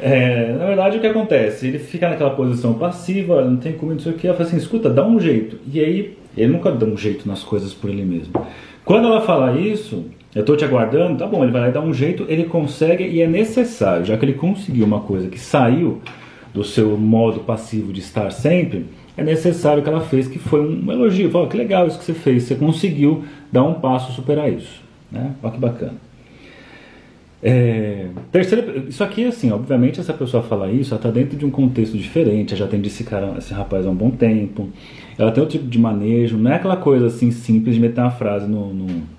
É, 0.00 0.52
na 0.52 0.66
verdade, 0.66 0.98
o 0.98 1.00
que 1.00 1.06
acontece? 1.06 1.66
Ele 1.66 1.78
fica 1.78 2.08
naquela 2.08 2.30
posição 2.30 2.74
passiva, 2.74 3.42
não 3.44 3.56
tem 3.56 3.72
como, 3.72 3.92
não 3.92 3.98
sei 3.98 4.12
o 4.12 4.14
que. 4.14 4.26
Ela 4.26 4.36
fala 4.36 4.48
assim: 4.48 4.58
escuta, 4.58 4.90
dá 4.90 5.06
um 5.06 5.18
jeito. 5.18 5.58
E 5.72 5.80
aí, 5.80 6.16
ele 6.36 6.52
nunca 6.52 6.70
dá 6.70 6.86
um 6.86 6.96
jeito 6.96 7.26
nas 7.26 7.42
coisas 7.42 7.72
por 7.72 7.88
ele 7.90 8.04
mesmo. 8.04 8.32
Quando 8.84 9.08
ela 9.08 9.20
fala 9.20 9.58
isso, 9.58 10.04
eu 10.34 10.40
estou 10.40 10.56
te 10.56 10.64
aguardando, 10.64 11.18
tá 11.18 11.26
bom, 11.26 11.42
ele 11.42 11.50
vai 11.50 11.62
lá 11.62 11.68
e 11.68 11.72
dá 11.72 11.80
um 11.80 11.94
jeito, 11.94 12.26
ele 12.28 12.44
consegue 12.44 13.04
e 13.04 13.20
é 13.20 13.26
necessário, 13.26 14.04
já 14.04 14.16
que 14.16 14.24
ele 14.24 14.34
conseguiu 14.34 14.84
uma 14.84 15.00
coisa 15.00 15.28
que 15.28 15.40
saiu 15.40 16.00
do 16.52 16.62
seu 16.62 16.96
modo 16.96 17.40
passivo 17.40 17.92
de 17.92 18.00
estar 18.00 18.30
sempre, 18.30 18.86
é 19.16 19.24
necessário 19.24 19.82
que 19.82 19.88
ela 19.88 20.02
fez, 20.02 20.28
que 20.28 20.38
foi 20.38 20.60
um 20.60 20.92
elogio. 20.92 21.30
Fala, 21.30 21.48
que 21.48 21.56
legal 21.56 21.86
isso 21.86 21.98
que 21.98 22.04
você 22.04 22.14
fez, 22.14 22.44
você 22.44 22.54
conseguiu 22.54 23.24
dar 23.50 23.64
um 23.64 23.74
passo 23.74 24.12
superar 24.12 24.52
isso. 24.52 24.82
Né? 25.10 25.32
Olha 25.42 25.52
que 25.52 25.58
bacana. 25.58 26.05
É, 27.42 28.08
terceiro, 28.32 28.88
isso 28.88 29.04
aqui, 29.04 29.24
assim, 29.24 29.52
obviamente, 29.52 30.00
essa 30.00 30.12
pessoa 30.12 30.42
fala 30.42 30.70
isso, 30.70 30.94
ela 30.94 30.98
está 30.98 31.10
dentro 31.10 31.36
de 31.36 31.44
um 31.44 31.50
contexto 31.50 31.96
diferente, 31.96 32.54
ela 32.54 32.64
já 32.64 32.66
tem 32.66 32.80
esse 32.80 33.04
cara, 33.04 33.34
esse 33.36 33.52
rapaz 33.52 33.86
há 33.86 33.90
um 33.90 33.94
bom 33.94 34.10
tempo, 34.10 34.70
ela 35.18 35.30
tem 35.30 35.42
outro 35.42 35.58
tipo 35.58 35.70
de 35.70 35.78
manejo, 35.78 36.38
não 36.38 36.50
é 36.50 36.56
aquela 36.56 36.76
coisa 36.76 37.06
assim 37.06 37.30
simples 37.30 37.74
de 37.74 37.80
meter 37.80 38.00
uma 38.00 38.10
frase 38.10 38.48
no, 38.48 38.72
no 38.72 39.16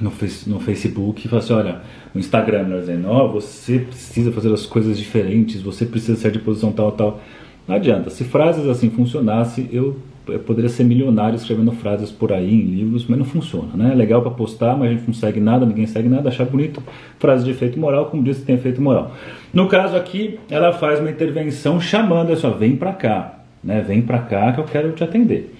no, 0.00 0.12
no 0.46 0.60
Facebook 0.60 1.26
e 1.26 1.28
falar 1.28 1.42
assim, 1.42 1.52
olha, 1.52 1.80
no 2.14 2.20
Instagram, 2.20 2.64
melhor 2.64 2.80
dizendo, 2.80 3.08
ó, 3.08 3.26
oh, 3.26 3.32
você 3.32 3.80
precisa 3.80 4.32
fazer 4.32 4.52
as 4.52 4.66
coisas 4.66 4.98
diferentes, 4.98 5.60
você 5.60 5.84
precisa 5.84 6.16
ser 6.16 6.30
de 6.30 6.38
posição 6.38 6.72
tal, 6.72 6.92
tal. 6.92 7.20
Não 7.66 7.76
adianta. 7.76 8.08
Se 8.10 8.24
frases 8.24 8.66
assim 8.66 8.90
funcionasse, 8.90 9.68
eu, 9.72 9.84
eu 9.84 9.96
poderia 10.44 10.68
ser 10.68 10.84
milionário 10.84 11.36
escrevendo 11.36 11.72
frases 11.72 12.10
por 12.10 12.32
aí 12.32 12.52
em 12.52 12.62
livros, 12.62 13.06
mas 13.06 13.18
não 13.18 13.24
funciona, 13.24 13.70
né? 13.74 13.92
É 13.92 13.94
legal 13.94 14.22
para 14.22 14.30
postar, 14.30 14.76
mas 14.76 14.90
a 14.90 14.94
gente 14.94 15.06
não 15.06 15.14
segue 15.14 15.40
nada, 15.40 15.64
ninguém 15.64 15.86
segue 15.86 16.08
nada, 16.08 16.28
achar 16.28 16.44
bonito, 16.44 16.82
frase 17.18 17.44
de 17.44 17.50
efeito 17.50 17.78
moral, 17.78 18.06
como 18.06 18.22
disse, 18.22 18.42
tem 18.42 18.54
efeito 18.54 18.80
moral. 18.80 19.12
No 19.52 19.68
caso 19.68 19.96
aqui, 19.96 20.38
ela 20.50 20.72
faz 20.72 21.00
uma 21.00 21.10
intervenção 21.10 21.80
chamando, 21.80 22.32
assim, 22.32 22.46
ó, 22.46 22.50
vem 22.50 22.76
para 22.76 22.92
cá, 22.92 23.40
né? 23.62 23.80
Vem 23.80 24.02
para 24.02 24.18
cá 24.18 24.52
que 24.52 24.60
eu 24.60 24.64
quero 24.64 24.92
te 24.92 25.02
atender. 25.02 25.54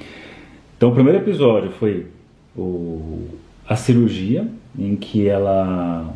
Então, 0.77 0.91
o 0.91 0.93
primeiro 0.93 1.19
episódio 1.19 1.71
foi 1.71 2.07
o 2.57 3.27
a 3.69 3.77
cirurgia, 3.77 4.49
em 4.79 4.97
que 4.97 5.29
ela 5.29 6.15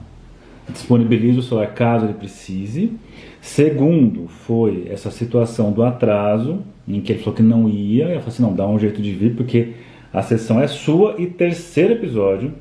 disponibiliza 0.68 1.40
o 1.40 1.42
celular 1.42 1.66
caso 1.68 2.06
ele 2.06 2.14
precise. 2.14 2.92
Segundo, 3.42 4.28
foi 4.28 4.86
essa 4.88 5.10
situação 5.10 5.72
do 5.72 5.82
atraso, 5.82 6.60
em 6.86 7.00
que 7.00 7.10
ele 7.10 7.18
falou 7.18 7.34
que 7.34 7.42
não 7.42 7.68
ia, 7.68 8.04
e 8.04 8.12
ela 8.12 8.20
falou 8.20 8.28
assim: 8.28 8.42
não, 8.42 8.54
dá 8.54 8.64
um 8.68 8.78
jeito 8.78 9.02
de 9.02 9.10
vir, 9.10 9.34
porque 9.34 9.72
a 10.12 10.22
sessão 10.22 10.60
é 10.60 10.68
sua. 10.68 11.16
E 11.18 11.26
terceiro 11.26 11.94
episódio 11.94 12.52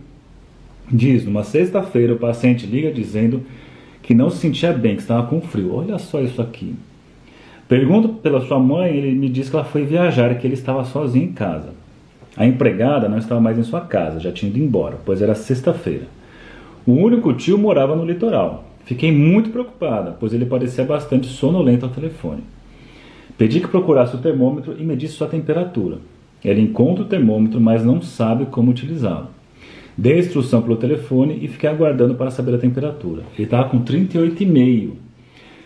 diz: 0.92 1.24
numa 1.24 1.44
sexta-feira, 1.44 2.14
o 2.14 2.18
paciente 2.18 2.66
liga 2.66 2.92
dizendo 2.92 3.44
que 4.02 4.16
não 4.16 4.32
se 4.32 4.38
sentia 4.38 4.74
bem, 4.74 4.96
que 4.96 5.04
estava 5.04 5.28
com 5.28 5.40
frio. 5.40 5.76
Olha 5.76 6.00
só 6.00 6.20
isso 6.20 6.42
aqui. 6.42 6.74
Pergunto 7.68 8.10
pela 8.10 8.42
sua 8.42 8.60
mãe, 8.60 8.98
ele 8.98 9.12
me 9.12 9.30
diz 9.30 9.50
que 9.50 9.56
ela 9.56 9.64
foi 9.64 9.86
viajar 9.86 10.32
e 10.32 10.36
que 10.36 10.48
ele 10.48 10.56
estava 10.56 10.84
sozinho 10.84 11.26
em 11.26 11.32
casa. 11.32 11.70
A 12.36 12.48
empregada 12.48 13.08
não 13.08 13.20
estava 13.20 13.40
mais 13.40 13.56
em 13.56 13.64
sua 13.64 13.82
casa, 13.82 14.20
já 14.20 14.32
tinha 14.32 14.50
ido 14.50 14.58
embora, 14.58 14.98
pois 15.06 15.22
era 15.22 15.36
sexta-feira. 15.36 16.08
O 16.88 16.94
único 16.94 17.32
tio 17.34 17.56
morava 17.56 17.96
no 17.96 18.04
litoral. 18.04 18.71
Fiquei 18.86 19.12
muito 19.12 19.50
preocupada, 19.50 20.16
pois 20.20 20.34
ele 20.34 20.46
parecia 20.46 20.84
bastante 20.84 21.28
sonolento 21.28 21.86
ao 21.86 21.92
telefone. 21.92 22.44
Pedi 23.38 23.60
que 23.60 23.68
procurasse 23.68 24.16
o 24.16 24.20
termômetro 24.20 24.76
e 24.78 24.84
medisse 24.84 25.16
sua 25.16 25.28
temperatura. 25.28 25.98
Ele 26.44 26.62
encontra 26.62 27.04
o 27.04 27.08
termômetro, 27.08 27.62
mas 27.62 27.84
não 27.84 28.02
sabe 28.02 28.46
como 28.46 28.72
utilizá-lo. 28.72 29.30
Dei 29.98 30.14
a 30.14 30.20
instrução 30.20 30.62
pelo 30.62 30.78
telefone 30.78 31.40
e 31.42 31.48
fiquei 31.48 31.70
aguardando 31.70 32.16
para 32.16 32.32
saber 32.32 32.56
a 32.56 32.58
temperatura. 32.58 33.24
Ele 33.36 33.44
estava 33.44 33.70
com 33.70 33.82
38,5. 33.82 34.92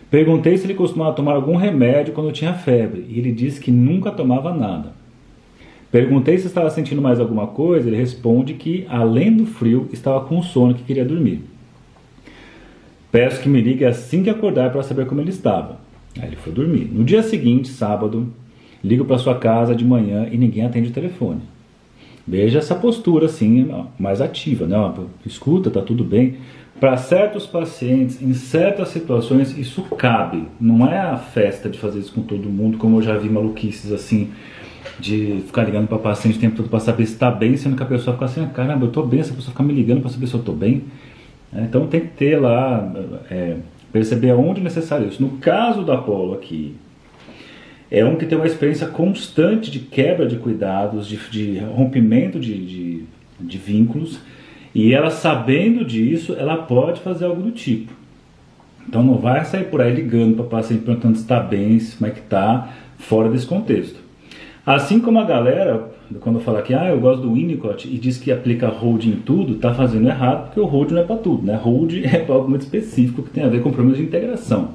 Perguntei 0.10 0.58
se 0.58 0.66
ele 0.66 0.74
costumava 0.74 1.16
tomar 1.16 1.34
algum 1.34 1.56
remédio 1.56 2.14
quando 2.14 2.32
tinha 2.32 2.54
febre 2.54 3.06
e 3.10 3.20
ele 3.20 3.32
disse 3.32 3.60
que 3.60 3.72
nunca 3.72 4.12
tomava 4.12 4.54
nada. 4.54 4.94
Perguntei 5.92 6.38
se 6.38 6.48
estava 6.48 6.70
sentindo 6.70 7.02
mais 7.02 7.20
alguma 7.20 7.48
coisa, 7.48 7.88
ele 7.88 7.98
responde 7.98 8.54
que, 8.54 8.86
além 8.90 9.36
do 9.36 9.46
frio, 9.46 9.88
estava 9.94 10.26
com 10.26 10.42
sono 10.42 10.74
que 10.74 10.84
queria 10.84 11.06
dormir. 11.06 11.42
Peço 13.12 13.42
que 13.42 13.50
me 13.50 13.62
ligue 13.62 13.86
assim 13.86 14.24
que 14.24 14.30
acordar 14.30 14.72
para 14.72 14.84
saber 14.84 15.06
como 15.06 15.22
ele 15.22 15.30
estava. 15.30 15.80
Aí 16.20 16.28
ele 16.28 16.36
foi 16.36 16.52
dormir. 16.52 16.90
No 16.92 17.04
dia 17.04 17.24
seguinte, 17.24 17.68
sábado, 17.70 18.32
ligo 18.84 19.06
para 19.06 19.18
sua 19.18 19.36
casa 19.36 19.76
de 19.76 19.86
manhã 19.86 20.28
e 20.32 20.38
ninguém 20.38 20.66
atende 20.66 20.90
o 20.90 20.94
telefone. 20.94 21.42
Veja 22.28 22.60
essa 22.60 22.74
postura 22.74 23.28
assim, 23.28 23.70
mais 24.00 24.20
ativa, 24.20 24.66
né? 24.66 24.76
Escuta, 25.26 25.70
tá 25.70 25.82
tudo 25.82 26.04
bem. 26.04 26.38
Para 26.80 26.98
certos 26.98 27.46
pacientes, 27.46 28.22
em 28.22 28.34
certas 28.34 28.90
situações, 28.90 29.58
isso 29.58 29.82
cabe. 29.84 30.48
Não 30.60 30.88
é 30.88 31.00
a 31.00 31.16
festa 31.16 31.70
de 31.70 31.80
fazer 31.80 32.00
isso 32.00 32.14
com 32.14 32.22
todo 32.22 32.50
mundo, 32.50 32.78
como 32.78 32.98
eu 32.98 33.02
já 33.02 33.18
vi 33.18 33.30
maluquices 33.30 33.92
assim 33.92 34.30
de 35.00 35.44
ficar 35.46 35.64
ligando 35.64 35.88
para 35.88 35.98
paciente 35.98 36.38
o 36.38 36.42
tempo 36.42 36.56
todo 36.56 36.70
para 36.70 36.80
saber 36.80 37.06
se 37.06 37.14
está 37.14 37.30
bem, 37.30 37.58
sendo 37.58 37.76
que 37.76 37.84
a 37.84 37.86
pessoa 37.86 38.14
fica 38.14 38.26
assim, 38.26 38.44
ah, 38.44 38.48
caramba, 38.48 38.86
eu 38.86 38.88
estou 38.88 39.06
bem, 39.06 39.20
essa 39.20 39.34
pessoa 39.34 39.52
fica 39.52 39.64
me 39.64 39.74
ligando 39.74 40.02
para 40.02 40.10
saber 40.10 40.28
se 40.28 40.34
eu 40.34 40.40
estou 40.40 40.56
bem. 40.56 40.84
É, 41.56 41.62
então 41.62 41.88
tem 41.88 42.02
que 42.02 42.08
ter 42.08 42.38
lá, 42.38 42.92
é, 43.32 43.58
perceber 43.92 44.32
aonde 44.32 44.60
é 44.60 44.64
necessário 44.64 45.08
isso. 45.08 45.22
No 45.22 45.38
caso 45.38 45.84
da 45.84 45.96
Apolo 45.96 46.34
aqui, 46.34 46.76
é 47.90 48.04
um 48.04 48.16
que 48.16 48.26
tem 48.26 48.38
uma 48.38 48.48
experiência 48.48 48.88
constante 48.88 49.72
de 49.72 49.80
quebra 49.80 50.28
de 50.28 50.38
cuidados, 50.38 51.08
de, 51.08 51.18
de 51.30 51.60
rompimento 51.60 52.40
de, 52.40 52.66
de, 52.66 53.04
de 53.40 53.58
vínculos, 53.58 54.20
e 54.74 54.94
ela 54.94 55.10
sabendo 55.10 55.86
disso, 55.86 56.36
ela 56.38 56.58
pode 56.58 57.00
fazer 57.00 57.26
algo 57.26 57.42
do 57.42 57.52
tipo. 57.52 57.94
Então 58.88 59.02
não 59.02 59.16
vai 59.16 59.46
sair 59.46 59.66
por 59.66 59.82
aí 59.82 59.94
ligando 59.94 60.36
para 60.36 60.46
o 60.46 60.50
paciente 60.50 60.84
perguntando 60.84 61.16
se 61.16 61.22
está 61.22 61.40
bem, 61.40 61.80
como 61.98 62.12
é 62.12 62.14
que 62.14 62.20
está, 62.20 62.74
fora 62.98 63.30
desse 63.30 63.46
contexto. 63.46 64.05
Assim 64.66 65.00
como 65.00 65.20
a 65.20 65.24
galera, 65.24 65.92
quando 66.20 66.40
fala 66.40 66.62
que 66.64 66.74
ah, 66.74 66.90
eu 66.90 67.00
gosto 67.00 67.22
do 67.22 67.34
Winnicott 67.34 67.88
e 67.88 68.00
diz 68.00 68.18
que 68.18 68.32
aplica 68.32 68.68
hold 68.68 69.06
em 69.06 69.18
tudo, 69.18 69.56
tá 69.56 69.72
fazendo 69.74 70.08
errado, 70.08 70.46
porque 70.46 70.60
o 70.60 70.66
hold 70.66 70.92
não 70.92 71.02
é 71.02 71.04
para 71.04 71.18
tudo, 71.18 71.46
né? 71.46 71.56
Hold 71.56 71.94
é 72.04 72.20
para 72.20 72.34
algo 72.34 72.50
muito 72.50 72.62
específico 72.62 73.22
que 73.22 73.30
tem 73.30 73.44
a 73.44 73.48
ver 73.48 73.62
com 73.62 73.72
problemas 73.72 74.00
de 74.00 74.04
integração. 74.04 74.70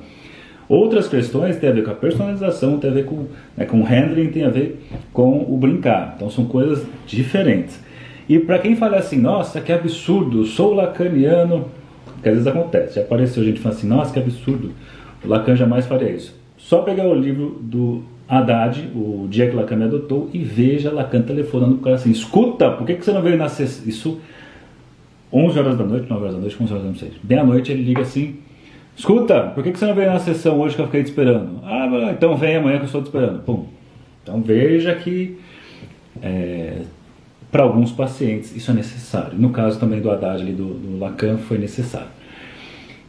Outras 0.68 1.09
questões 1.09 1.57
têm 1.57 1.68
a 1.68 1.72
ver 1.72 1.83
com 1.83 1.90
a 1.90 1.94
personalização, 1.94 2.79
tem 2.79 2.88
a 2.88 2.94
ver 2.94 3.05
com, 3.05 3.26
né, 3.57 3.64
com 3.64 3.81
o 3.81 3.83
handling, 3.83 4.29
tem 4.29 4.44
a 4.44 4.48
ver 4.48 4.81
com 5.12 5.44
o 5.53 5.57
brincar. 5.57 6.12
Então 6.14 6.31
são 6.31 6.44
coisas 6.44 6.87
diferentes. 7.05 7.81
E 8.29 8.38
para 8.38 8.61
quem 8.61 8.76
fala 8.76 8.96
assim, 8.98 9.18
nossa, 9.18 9.61
que 9.61 9.72
absurdo, 9.72 10.44
sou 10.44 10.72
lacaniano, 10.72 11.66
que 12.22 12.29
às 12.29 12.37
vezes 12.37 12.46
acontece, 12.46 12.94
já 12.94 13.00
apareceu 13.00 13.42
gente 13.42 13.59
falando 13.59 13.79
assim, 13.79 13.88
nossa, 13.88 14.12
que 14.12 14.20
absurdo, 14.20 14.70
o 15.24 15.29
Lacan 15.29 15.57
jamais 15.57 15.87
faria 15.87 16.11
isso. 16.11 16.38
Só 16.57 16.83
pegar 16.83 17.09
o 17.09 17.14
livro 17.14 17.59
do 17.61 18.05
Haddad, 18.31 18.88
o 18.95 19.27
dia 19.29 19.51
que 19.51 19.57
Lacan 19.57 19.75
me 19.75 19.85
adotou, 19.85 20.31
e 20.33 20.38
veja 20.38 20.93
Lacan 20.93 21.23
telefonando 21.23 21.73
para 21.75 21.81
o 21.81 21.85
cara 21.85 21.97
assim: 21.97 22.12
escuta, 22.12 22.71
por 22.71 22.87
que, 22.87 22.95
que 22.95 23.05
você 23.05 23.12
não 23.12 23.23
veio 23.23 23.37
na 23.37 23.49
sexta? 23.49 23.88
Isso, 23.88 24.21
11 25.33 25.59
horas 25.59 25.77
da 25.77 25.85
noite, 25.85 26.09
9 26.09 26.23
horas 26.23 26.35
da 26.35 26.40
noite, 26.40 26.57
11 26.61 26.73
horas 26.73 26.85
da 26.85 26.90
noite, 26.90 27.21
bem 27.23 27.38
à 27.38 27.45
noite 27.45 27.73
ele 27.73 27.83
liga 27.83 28.03
assim: 28.03 28.37
escuta, 28.97 29.51
por 29.55 29.64
que, 29.64 29.73
que 29.73 29.79
você 29.79 29.87
não 29.87 29.95
veio 29.97 30.12
na 30.12 30.21
sessão 30.21 30.61
hoje 30.61 30.77
que 30.77 30.81
eu 30.81 30.87
fiquei 30.87 31.03
te 31.03 31.07
esperando? 31.07 31.59
Ah, 31.64 32.12
então 32.12 32.37
vem 32.37 32.55
amanhã 32.55 32.77
que 32.77 32.85
eu 32.85 32.87
estou 32.87 33.03
te 33.03 33.07
esperando. 33.07 33.43
Pum. 33.43 33.66
Então 34.23 34.40
veja 34.40 34.95
que 34.95 35.37
é, 36.23 36.83
para 37.51 37.64
alguns 37.64 37.90
pacientes 37.90 38.55
isso 38.55 38.71
é 38.71 38.75
necessário. 38.75 39.37
No 39.37 39.51
caso 39.51 39.81
também 39.81 40.01
do 40.01 40.09
Haddad 40.09 40.40
ali 40.40 40.53
do, 40.53 40.75
do 40.75 40.99
Lacan 40.99 41.37
foi 41.37 41.59
necessário. 41.59 42.19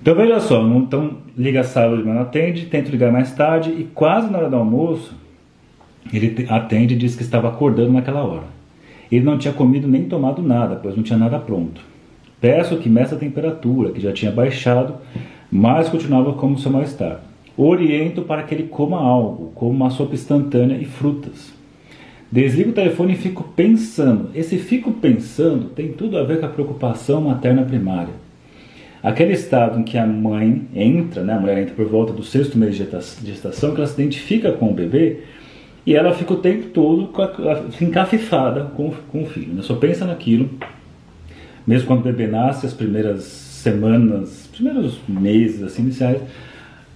Então 0.01 0.15
veja 0.15 0.39
só, 0.39 0.59
então 0.67 1.17
liga 1.37 1.63
sábado, 1.63 2.01
mas 2.03 2.15
não 2.15 2.23
atende, 2.23 2.65
tento 2.65 2.89
ligar 2.89 3.11
mais 3.11 3.33
tarde 3.33 3.69
e 3.69 3.83
quase 3.93 4.31
na 4.31 4.39
hora 4.39 4.49
do 4.49 4.55
almoço 4.55 5.15
ele 6.11 6.47
atende 6.49 6.95
e 6.95 6.97
diz 6.97 7.15
que 7.15 7.21
estava 7.21 7.49
acordando 7.49 7.93
naquela 7.93 8.23
hora. 8.23 8.45
Ele 9.11 9.23
não 9.23 9.37
tinha 9.37 9.53
comido 9.53 9.87
nem 9.87 10.05
tomado 10.05 10.41
nada, 10.41 10.75
pois 10.75 10.95
não 10.95 11.03
tinha 11.03 11.19
nada 11.19 11.37
pronto. 11.37 11.81
Peço 12.39 12.77
que 12.77 12.89
meça 12.89 13.13
a 13.13 13.19
temperatura, 13.19 13.91
que 13.91 14.01
já 14.01 14.11
tinha 14.11 14.31
baixado, 14.31 14.95
mas 15.51 15.87
continuava 15.87 16.33
como 16.33 16.57
seu 16.57 16.71
mal-estar. 16.71 17.19
Oriento 17.55 18.23
para 18.23 18.41
que 18.41 18.55
ele 18.55 18.63
coma 18.63 18.97
algo, 18.97 19.51
como 19.53 19.69
uma 19.69 19.91
sopa 19.91 20.15
instantânea 20.15 20.77
e 20.77 20.85
frutas. 20.85 21.53
Desligo 22.31 22.71
o 22.71 22.73
telefone 22.73 23.13
e 23.13 23.17
fico 23.17 23.43
pensando. 23.55 24.29
Esse 24.33 24.57
fico 24.57 24.91
pensando 24.93 25.65
tem 25.69 25.89
tudo 25.89 26.17
a 26.17 26.23
ver 26.23 26.39
com 26.39 26.47
a 26.47 26.49
preocupação 26.49 27.21
materna 27.21 27.61
primária. 27.61 28.20
Aquele 29.03 29.33
estado 29.33 29.79
em 29.79 29.83
que 29.83 29.97
a 29.97 30.05
mãe 30.05 30.67
entra, 30.75 31.23
né, 31.23 31.33
a 31.33 31.39
mulher 31.39 31.57
entra 31.57 31.73
por 31.73 31.85
volta 31.85 32.13
do 32.13 32.23
sexto 32.23 32.57
mês 32.57 32.75
de 32.75 32.87
gestação, 33.23 33.73
que 33.73 33.77
ela 33.77 33.87
se 33.87 33.99
identifica 33.99 34.51
com 34.51 34.69
o 34.69 34.73
bebê 34.73 35.21
e 35.85 35.95
ela 35.95 36.13
fica 36.13 36.33
o 36.33 36.37
tempo 36.37 36.67
todo 36.67 37.09
encafifada 37.81 38.65
com, 38.75 38.93
com 39.11 39.23
o 39.23 39.25
filho. 39.25 39.53
Né? 39.53 39.63
Só 39.63 39.75
pensa 39.75 40.05
naquilo. 40.05 40.49
Mesmo 41.65 41.87
quando 41.87 42.01
o 42.01 42.03
bebê 42.03 42.27
nasce, 42.27 42.65
as 42.65 42.73
primeiras 42.73 43.23
semanas, 43.23 44.49
primeiros 44.51 44.99
meses 45.07 45.63
assim, 45.63 45.83
iniciais, 45.83 46.21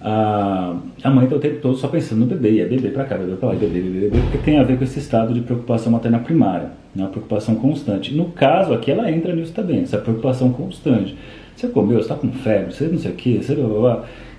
a, 0.00 0.76
a 1.02 1.10
mãe 1.10 1.24
está 1.24 1.36
o 1.36 1.40
tempo 1.40 1.60
todo 1.60 1.76
só 1.76 1.88
pensando 1.88 2.20
no 2.20 2.26
bebê, 2.26 2.52
e 2.52 2.60
é 2.60 2.64
bebê 2.64 2.90
para 2.90 3.04
cá, 3.04 3.16
bebê 3.16 3.34
para 3.34 3.48
lá, 3.48 3.54
bebê, 3.54 3.80
bebê, 3.80 4.00
bebê, 4.08 4.20
porque 4.20 4.38
tem 4.38 4.58
a 4.58 4.62
ver 4.62 4.76
com 4.76 4.84
esse 4.84 4.98
estado 4.98 5.32
de 5.32 5.40
preocupação 5.40 5.90
materna 5.90 6.18
primária, 6.18 6.70
né? 6.94 7.04
uma 7.04 7.08
preocupação 7.08 7.56
constante. 7.56 8.14
No 8.14 8.26
caso 8.26 8.72
aqui, 8.72 8.90
ela 8.90 9.10
entra 9.10 9.34
nisso 9.34 9.52
também, 9.52 9.80
essa 9.80 9.98
preocupação 9.98 10.52
constante. 10.52 11.16
Você 11.56 11.68
comeu, 11.68 11.96
você 11.96 12.02
está 12.02 12.14
com 12.14 12.30
febre, 12.30 12.74
você 12.74 12.86
não 12.86 12.98
sei 12.98 13.10
o 13.10 13.14
que, 13.14 13.38
você. 13.38 13.56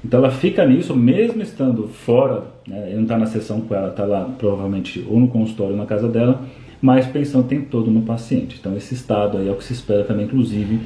Então 0.06 0.20
ela 0.20 0.30
fica 0.30 0.66
nisso, 0.66 0.96
mesmo 0.96 1.42
estando 1.42 1.88
fora, 1.88 2.44
né? 2.68 2.86
ele 2.88 2.98
não 2.98 3.04
está 3.04 3.18
na 3.18 3.26
sessão 3.26 3.60
com 3.62 3.74
ela, 3.74 3.90
está 3.90 4.06
lá 4.06 4.30
provavelmente 4.38 5.04
ou 5.10 5.20
no 5.20 5.28
consultório 5.28 5.74
ou 5.74 5.78
na 5.78 5.88
casa 5.88 6.08
dela, 6.08 6.44
mas 6.80 7.08
pensando 7.08 7.44
o 7.46 7.48
tempo 7.48 7.68
todo 7.72 7.90
no 7.90 8.04
paciente. 8.04 8.58
Então 8.60 8.78
esse 8.78 8.94
estado 8.94 9.40
aí 9.40 9.48
é 9.48 9.52
o 9.52 9.56
que 9.56 9.64
se 9.64 9.74
espera 9.74 10.04
também, 10.04 10.26
inclusive, 10.26 10.80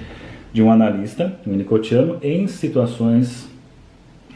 de 0.53 0.63
um 0.63 0.71
analista, 0.71 1.33
um 1.45 1.53
nicotiano, 1.53 2.17
em 2.21 2.47
situações 2.47 3.49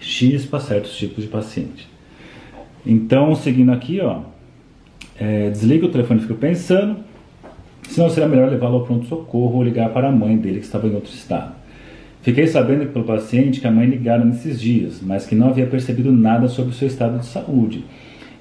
X 0.01 0.45
para 0.45 0.59
certos 0.59 0.97
tipos 0.97 1.23
de 1.23 1.29
paciente. 1.29 1.87
Então, 2.85 3.33
seguindo 3.35 3.71
aqui, 3.71 4.01
ó, 4.01 4.19
é, 5.17 5.49
desliga 5.49 5.85
o 5.85 5.89
telefone 5.89 6.19
e 6.19 6.23
fica 6.23 6.35
pensando, 6.35 6.97
senão 7.89 8.09
será 8.09 8.27
melhor 8.27 8.49
levá-lo 8.49 8.75
ao 8.75 8.83
pronto-socorro 8.83 9.55
ou 9.55 9.63
ligar 9.63 9.89
para 9.89 10.09
a 10.09 10.11
mãe 10.11 10.37
dele 10.37 10.59
que 10.59 10.65
estava 10.65 10.87
em 10.87 10.93
outro 10.93 11.11
estado. 11.11 11.64
Fiquei 12.25 12.47
sabendo 12.47 12.91
pelo 12.91 13.05
paciente 13.05 13.61
que 13.61 13.67
a 13.67 13.71
mãe 13.71 13.85
ligara 13.85 14.25
nesses 14.25 14.59
dias, 14.59 14.99
mas 14.99 15.27
que 15.27 15.35
não 15.35 15.49
havia 15.49 15.67
percebido 15.67 16.11
nada 16.11 16.47
sobre 16.47 16.71
o 16.71 16.73
seu 16.73 16.87
estado 16.87 17.19
de 17.19 17.25
saúde 17.27 17.85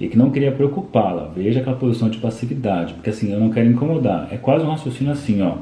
e 0.00 0.08
que 0.08 0.16
não 0.16 0.30
queria 0.30 0.50
preocupá-la. 0.50 1.30
Veja 1.36 1.60
aquela 1.60 1.76
posição 1.76 2.08
de 2.08 2.16
passividade, 2.16 2.94
porque 2.94 3.10
assim, 3.10 3.30
eu 3.30 3.38
não 3.38 3.50
quero 3.50 3.68
incomodar. 3.68 4.28
É 4.32 4.38
quase 4.38 4.64
um 4.64 4.70
raciocínio 4.70 5.12
assim, 5.12 5.42
ó. 5.42 5.56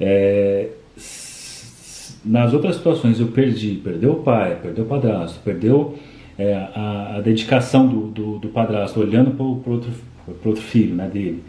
É, 0.00 0.68
nas 2.24 2.54
outras 2.54 2.76
situações 2.76 3.20
eu 3.20 3.26
perdi, 3.26 3.74
perdeu 3.74 4.12
o 4.12 4.22
pai, 4.22 4.58
perdeu 4.62 4.86
o 4.86 4.88
padrasto, 4.88 5.38
perdeu 5.44 5.98
é, 6.38 6.54
a, 6.54 7.16
a, 7.16 7.20
dedicação 7.20 7.86
do, 7.86 8.06
do, 8.06 8.38
do 8.38 8.48
padrasto 8.48 8.98
olhando 9.00 9.32
para 9.32 9.44
o 9.44 9.62
outro, 9.66 9.92
outro 10.46 10.62
filho 10.62 10.94
né, 10.94 11.06
dele. 11.12 11.44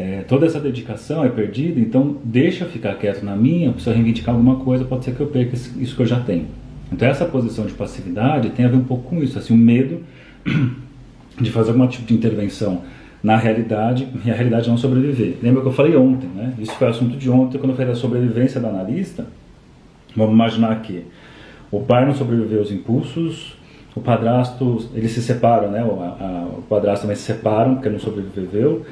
É, 0.00 0.24
toda 0.26 0.46
essa 0.46 0.58
dedicação 0.58 1.22
é 1.22 1.28
perdida, 1.28 1.78
então 1.78 2.16
deixa 2.24 2.64
eu 2.64 2.70
ficar 2.70 2.94
quieto 2.94 3.22
na 3.22 3.36
minha, 3.36 3.74
se 3.78 3.86
eu 3.86 3.92
reivindicar 3.92 4.34
alguma 4.34 4.56
coisa, 4.56 4.82
pode 4.82 5.04
ser 5.04 5.14
que 5.14 5.20
eu 5.20 5.26
perca 5.26 5.54
isso 5.54 5.94
que 5.94 6.00
eu 6.00 6.06
já 6.06 6.18
tenho. 6.18 6.46
Então 6.90 7.06
essa 7.06 7.26
posição 7.26 7.66
de 7.66 7.74
passividade 7.74 8.48
tem 8.48 8.64
a 8.64 8.68
ver 8.68 8.78
um 8.78 8.84
pouco 8.84 9.10
com 9.10 9.22
isso, 9.22 9.38
assim, 9.38 9.52
o 9.52 9.58
medo 9.58 10.00
de 11.38 11.50
fazer 11.50 11.72
algum 11.72 11.86
tipo 11.86 12.06
de 12.06 12.14
intervenção 12.14 12.80
na 13.22 13.36
realidade 13.36 14.08
e 14.24 14.30
a 14.30 14.34
realidade 14.34 14.70
não 14.70 14.78
sobreviver. 14.78 15.36
Lembra 15.42 15.60
que 15.60 15.68
eu 15.68 15.72
falei 15.72 15.94
ontem, 15.94 16.28
né? 16.34 16.54
Isso 16.58 16.72
foi 16.76 16.88
assunto 16.88 17.18
de 17.18 17.28
ontem, 17.28 17.58
quando 17.58 17.72
eu 17.72 17.76
falei 17.76 17.92
da 17.92 17.98
sobrevivência 17.98 18.58
do 18.58 18.68
analista. 18.68 19.26
Vamos 20.16 20.32
imaginar 20.32 20.80
que 20.80 21.04
o 21.70 21.80
pai 21.80 22.06
não 22.06 22.14
sobreviveu 22.14 22.60
aos 22.60 22.72
impulsos, 22.72 23.54
o 23.94 24.00
padrasto, 24.00 24.88
eles 24.94 25.12
se 25.12 25.20
separam, 25.20 25.70
né? 25.70 25.84
O, 25.84 26.00
a, 26.00 26.48
o 26.56 26.62
padrasto 26.62 27.02
também 27.02 27.16
se 27.16 27.24
separam, 27.24 27.74
porque 27.74 27.90
não 27.90 27.98
sobreviveu. 27.98 28.86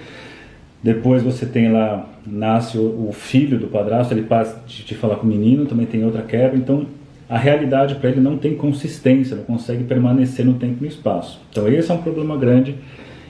Depois 0.83 1.23
você 1.23 1.45
tem 1.45 1.73
lá, 1.73 2.09
nasce 2.27 2.79
o, 2.79 3.09
o 3.09 3.13
filho 3.13 3.59
do 3.59 3.67
padrasto, 3.67 4.15
ele 4.15 4.23
passa 4.23 4.63
de, 4.67 4.85
de 4.85 4.95
falar 4.95 5.17
com 5.17 5.27
o 5.27 5.31
menino, 5.31 5.67
também 5.67 5.87
tem 5.87 6.05
outra 6.05 6.23
quebra. 6.23 6.57
Então, 6.57 6.87
a 7.29 7.37
realidade 7.37 7.97
para 7.97 8.11
ele 8.11 8.21
não 8.21 8.39
tem 8.39 8.55
consistência, 8.55 9.37
não 9.37 9.45
consegue 9.45 9.85
permanecer 9.85 10.47
no 10.47 10.55
tempo 10.55 10.77
e 10.81 10.83
no 10.83 10.87
espaço. 10.87 11.41
Então, 11.51 11.69
esse 11.69 11.91
é 11.91 11.95
um 11.95 12.03
problema 12.03 12.37
grande. 12.37 12.77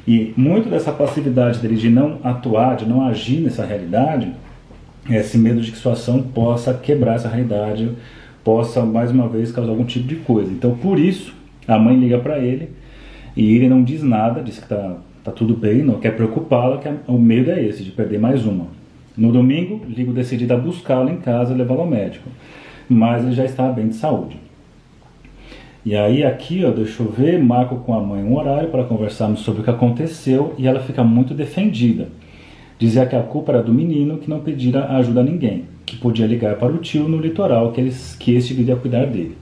E 0.07 0.33
muito 0.37 0.69
dessa 0.69 0.93
passividade 0.93 1.59
dele 1.59 1.77
de 1.77 1.91
não 1.91 2.19
atuar, 2.23 2.77
de 2.77 2.87
não 2.87 3.07
agir 3.07 3.41
nessa 3.41 3.65
realidade, 3.65 4.33
esse 5.09 5.37
medo 5.37 5.61
de 5.61 5.73
que 5.73 5.79
sua 5.79 5.93
ação 5.93 6.23
possa 6.23 6.73
quebrar 6.75 7.17
essa 7.17 7.29
realidade, 7.29 7.91
possa 8.45 8.83
mais 8.85 9.11
uma 9.11 9.29
vez 9.29 9.51
causar 9.51 9.71
algum 9.71 9.85
tipo 9.85 10.07
de 10.07 10.17
coisa. 10.17 10.51
Então, 10.51 10.77
por 10.77 10.99
isso, 10.99 11.35
a 11.67 11.79
mãe 11.79 11.97
liga 11.97 12.19
para 12.19 12.39
ele 12.39 12.71
e 13.37 13.55
ele 13.57 13.69
não 13.69 13.83
diz 13.83 14.03
nada, 14.03 14.43
diz 14.43 14.59
que 14.59 14.65
está 14.65 14.97
tá 15.31 15.37
tudo 15.37 15.55
bem, 15.55 15.83
não 15.83 15.99
quer 15.99 16.15
preocupá-la, 16.15 16.79
que 16.79 16.89
o 17.07 17.19
medo 17.19 17.51
é 17.51 17.63
esse, 17.65 17.83
de 17.83 17.91
perder 17.91 18.19
mais 18.19 18.45
uma. 18.45 18.67
No 19.17 19.33
domingo, 19.33 19.83
ligo 19.89 20.13
decidido 20.13 20.55
a 20.55 20.57
buscá-lo 20.57 21.11
em 21.11 21.17
casa 21.17 21.53
e 21.53 21.57
levá-lo 21.57 21.81
ao 21.81 21.87
médico, 21.87 22.29
mas 22.89 23.25
ele 23.25 23.35
já 23.35 23.45
está 23.45 23.69
bem 23.71 23.89
de 23.89 23.95
saúde. 23.95 24.37
E 25.85 25.97
aí 25.97 26.25
aqui, 26.25 26.65
ó, 26.65 26.71
deixa 26.71 27.03
eu 27.03 27.11
ver, 27.11 27.43
marco 27.43 27.77
com 27.77 27.95
a 27.95 28.01
mãe 28.01 28.23
um 28.23 28.37
horário 28.37 28.69
para 28.69 28.85
conversarmos 28.85 29.41
sobre 29.41 29.63
o 29.63 29.65
que 29.65 29.71
aconteceu 29.71 30.55
e 30.59 30.67
ela 30.67 30.81
fica 30.81 31.03
muito 31.03 31.35
defendida 31.35 32.09
Dizia 32.79 33.07
que 33.07 33.17
a 33.17 33.23
culpa 33.23 33.51
era 33.51 33.63
do 33.63 33.75
menino 33.75 34.19
que 34.19 34.31
não 34.31 34.39
pedira 34.39 34.87
ajuda 34.97 35.21
a 35.21 35.25
ninguém, 35.25 35.65
que 35.85 35.97
podia 35.97 36.27
ligar 36.27 36.55
para 36.57 36.73
o 36.73 36.79
tio 36.79 37.09
no 37.09 37.19
litoral 37.19 37.73
que, 37.73 37.81
eles, 37.81 38.15
que 38.15 38.37
este 38.37 38.55
viria 38.55 38.77
cuidar 38.77 39.07
dele. 39.07 39.37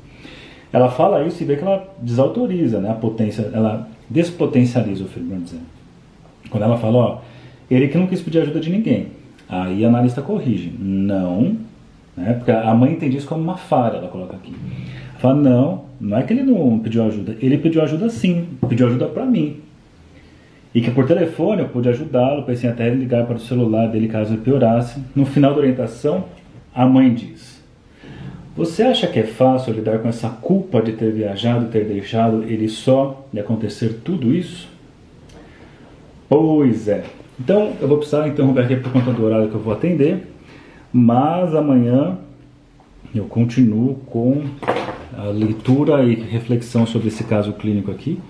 Ela 0.73 0.89
fala 0.89 1.23
isso 1.23 1.43
e 1.43 1.47
vê 1.47 1.57
que 1.57 1.63
ela 1.63 1.87
desautoriza 2.01 2.81
né, 2.81 2.91
a 2.91 2.95
potência, 2.95 3.51
ela 3.53 3.87
despotencializa 4.09 5.05
o 5.05 5.09
filho, 5.09 5.27
vamos 5.29 5.45
dizer. 5.45 5.61
Quando 6.49 6.65
ela 6.65 6.79
fala, 6.79 6.97
ó, 6.99 7.19
ele 7.71 7.89
que 7.89 7.99
não 7.99 8.07
quis 8.07 8.21
pedir 8.21 8.41
ajuda 8.41 8.61
de 8.61 8.71
ninguém. 8.71 9.09
Aí 9.49 9.85
a 9.85 9.89
analista 9.89 10.23
corrige, 10.23 10.73
não, 10.79 11.57
né, 12.17 12.33
porque 12.35 12.51
a 12.51 12.75
mãe 12.75 12.93
entende 12.93 13.17
isso 13.17 13.29
como 13.29 13.43
uma 13.43 13.57
falha, 13.57 13.99
ela 13.99 14.09
coloca 14.09 14.35
aqui. 14.35 14.53
Ela 15.11 15.19
fala, 15.19 15.35
não, 15.35 15.85
não 16.01 16.19
é 16.19 16.23
que 16.23 16.33
ele 16.33 16.43
não 16.43 16.79
pediu 16.79 17.05
ajuda, 17.05 17.37
ele 17.41 17.59
pediu 17.59 17.83
ajuda 17.83 18.09
sim, 18.11 18.47
pediu 18.69 18.87
ajuda 18.89 19.07
para 19.07 19.25
mim 19.25 19.61
e 20.77 20.81
que 20.83 20.91
por 20.91 21.07
telefone 21.07 21.63
eu 21.63 21.69
pude 21.71 21.89
ajudá-lo, 21.89 22.43
pensei 22.43 22.69
até 22.69 22.91
ligar 22.91 23.25
para 23.25 23.37
o 23.37 23.41
celular 23.41 23.87
dele 23.87 24.09
caso 24.09 24.35
ele 24.35 24.43
piorasse. 24.43 25.01
No 25.15 25.25
final 25.25 25.55
da 25.55 25.61
orientação, 25.61 26.27
a 26.75 26.85
mãe 26.85 27.15
diz: 27.15 27.63
Você 28.55 28.83
acha 28.83 29.07
que 29.07 29.19
é 29.19 29.23
fácil 29.23 29.73
lidar 29.73 30.01
com 30.01 30.09
essa 30.09 30.29
culpa 30.29 30.83
de 30.83 30.93
ter 30.93 31.11
viajado 31.13 31.69
ter 31.69 31.87
deixado 31.87 32.43
ele 32.43 32.69
só 32.69 33.27
e 33.33 33.41
acontecer 33.41 34.03
tudo 34.05 34.35
isso? 34.35 34.69
Pois 36.29 36.89
é. 36.89 37.05
Então 37.39 37.73
eu 37.81 37.89
vou 37.89 37.99
precisar 37.99 38.27
interromper 38.27 38.65
aqui 38.65 38.77
por 38.77 38.93
conta 38.93 39.13
do 39.13 39.25
horário 39.25 39.49
que 39.49 39.55
eu 39.55 39.61
vou 39.61 39.73
atender, 39.73 40.27
mas 40.93 41.55
amanhã 41.55 42.19
eu 43.15 43.25
continuo 43.25 43.95
com 44.07 44.43
a 45.17 45.25
leitura 45.25 46.03
e 46.05 46.15
reflexão 46.15 46.87
sobre 46.87 47.09
esse 47.09 47.25
caso 47.25 47.53
clínico 47.53 47.91
aqui 47.91 48.21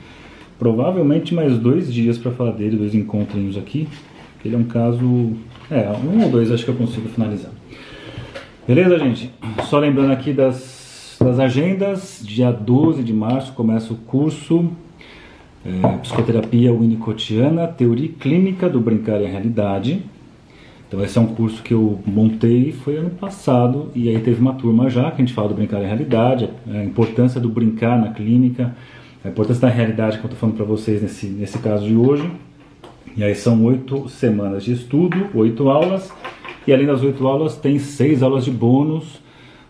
provavelmente 0.59 1.35
mais 1.35 1.59
dois 1.59 1.93
dias 1.93 2.19
para 2.19 2.33
falar 2.33 2.53
dele, 2.53 2.77
dois 2.77 2.95
encontrinhos 2.95 3.57
aqui. 3.57 3.89
Ele 4.45 4.55
é 4.55 4.59
um 4.59 4.65
caso. 4.65 5.33
É, 5.71 5.89
um 5.91 6.23
ou 6.23 6.31
dois 6.31 6.51
acho 6.53 6.65
que 6.65 6.71
eu 6.71 6.77
consigo 6.77 7.09
finalizar. 7.09 7.51
Beleza, 8.67 8.99
gente? 8.99 9.31
Só 9.65 9.79
lembrando 9.79 10.13
aqui 10.13 10.33
das, 10.33 11.17
das 11.21 11.39
agendas. 11.39 12.21
Dia 12.23 12.53
12 12.53 13.03
de 13.03 13.13
março 13.13 13.53
começa 13.53 13.93
o 13.93 13.97
curso 13.97 14.71
é, 15.67 15.99
Psicoterapia 15.99 16.73
Winnicottiana, 16.73 17.67
Teoria 17.67 18.09
Clínica 18.21 18.69
do 18.69 18.81
Brincar 18.81 19.21
e 19.21 19.27
a 19.27 19.29
Realidade. 19.29 20.03
Então 20.87 21.03
esse 21.03 21.19
é 21.19 21.21
um 21.21 21.27
curso 21.27 21.63
que 21.63 21.75
eu 21.75 22.01
montei, 22.07 22.71
foi 22.71 22.97
ano 22.97 23.11
passado, 23.11 23.91
e 23.93 24.09
aí 24.09 24.21
teve 24.21 24.41
uma 24.41 24.55
turma 24.55 24.89
já 24.89 25.11
que 25.11 25.21
a 25.21 25.25
gente 25.25 25.35
fala 25.35 25.49
do 25.49 25.55
Brincar 25.55 25.81
e 25.81 25.85
a 25.85 25.89
Realidade, 25.89 26.49
a 26.69 26.85
importância 26.85 27.41
do 27.41 27.49
brincar 27.49 27.99
na 27.99 28.13
clínica, 28.13 28.77
a 29.25 29.29
importância 29.29 29.63
da 29.63 29.69
realidade 29.69 30.19
que 30.19 30.25
eu 30.25 30.29
estou 30.29 30.39
falando 30.39 30.57
para 30.57 30.65
vocês 30.65 31.03
nesse, 31.03 31.27
nesse 31.27 31.59
caso 31.59 31.85
de 31.85 31.97
hoje. 31.97 32.31
E 33.17 33.25
aí 33.25 33.35
são 33.35 33.65
oito 33.65 34.09
semanas 34.09 34.63
de 34.63 34.73
estudo, 34.73 35.29
oito 35.35 35.69
aulas, 35.69 36.13
e 36.67 36.73
além 36.73 36.87
das 36.87 37.03
oito 37.03 37.27
aulas, 37.27 37.57
tem 37.57 37.79
seis 37.79 38.23
aulas 38.23 38.45
de 38.45 38.51
bônus 38.53 39.21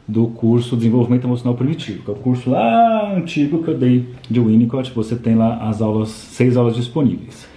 do 0.06 0.28
curso 0.28 0.76
Desenvolvimento 0.76 1.26
Emocional 1.26 1.56
Primitivo, 1.56 2.02
que 2.02 2.10
é 2.10 2.14
o 2.14 2.16
curso 2.16 2.50
lá 2.50 3.14
antigo 3.16 3.62
que 3.62 3.70
eu 3.70 3.76
dei 3.76 4.06
de 4.30 4.38
Winnicott. 4.38 4.92
Você 4.94 5.16
tem 5.16 5.34
lá 5.34 5.68
as 5.68 5.82
aulas, 5.82 6.08
seis 6.10 6.56
aulas 6.56 6.76
disponíveis. 6.76 7.48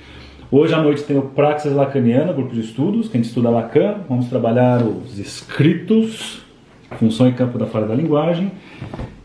Hoje 0.52 0.74
à 0.74 0.82
noite 0.82 1.04
tem 1.04 1.16
o 1.16 1.22
Praxis 1.22 1.72
Lacaniana, 1.74 2.34
grupo 2.34 2.54
de 2.54 2.62
estudos, 2.62 3.08
que 3.08 3.18
a 3.18 3.20
gente 3.20 3.30
estuda 3.30 3.52
Lacan. 3.52 3.98
Vamos 4.10 4.28
trabalhar 4.30 4.82
os 4.82 5.20
escritos, 5.20 6.42
função 6.98 7.28
e 7.28 7.34
campo 7.34 7.60
da 7.60 7.68
fala 7.68 7.86
da 7.86 7.94
linguagem. 7.94 8.52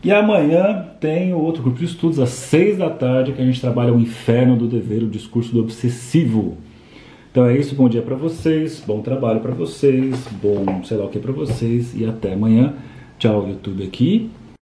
E 0.03 0.11
amanhã 0.11 0.85
tem 0.99 1.33
outro 1.33 1.63
grupo 1.63 1.79
de 1.79 1.85
estudos, 1.85 2.19
às 2.19 2.29
seis 2.29 2.77
da 2.77 2.91
tarde, 2.91 3.31
que 3.31 3.41
a 3.41 3.45
gente 3.45 3.59
trabalha 3.59 3.91
o 3.91 3.99
inferno 3.99 4.55
do 4.55 4.67
dever, 4.67 5.01
o 5.01 5.07
discurso 5.07 5.51
do 5.51 5.61
obsessivo. 5.61 6.57
Então 7.31 7.43
é 7.47 7.57
isso, 7.57 7.73
bom 7.73 7.89
dia 7.89 8.03
para 8.03 8.15
vocês, 8.15 8.83
bom 8.85 9.01
trabalho 9.01 9.39
para 9.39 9.51
vocês, 9.51 10.25
bom 10.41 10.83
sei 10.83 10.95
lá 10.95 11.05
o 11.05 11.09
que 11.09 11.17
para 11.17 11.33
vocês 11.33 11.99
e 11.99 12.05
até 12.05 12.33
amanhã. 12.33 12.75
Tchau, 13.17 13.47
YouTube 13.47 13.81
aqui. 13.83 14.29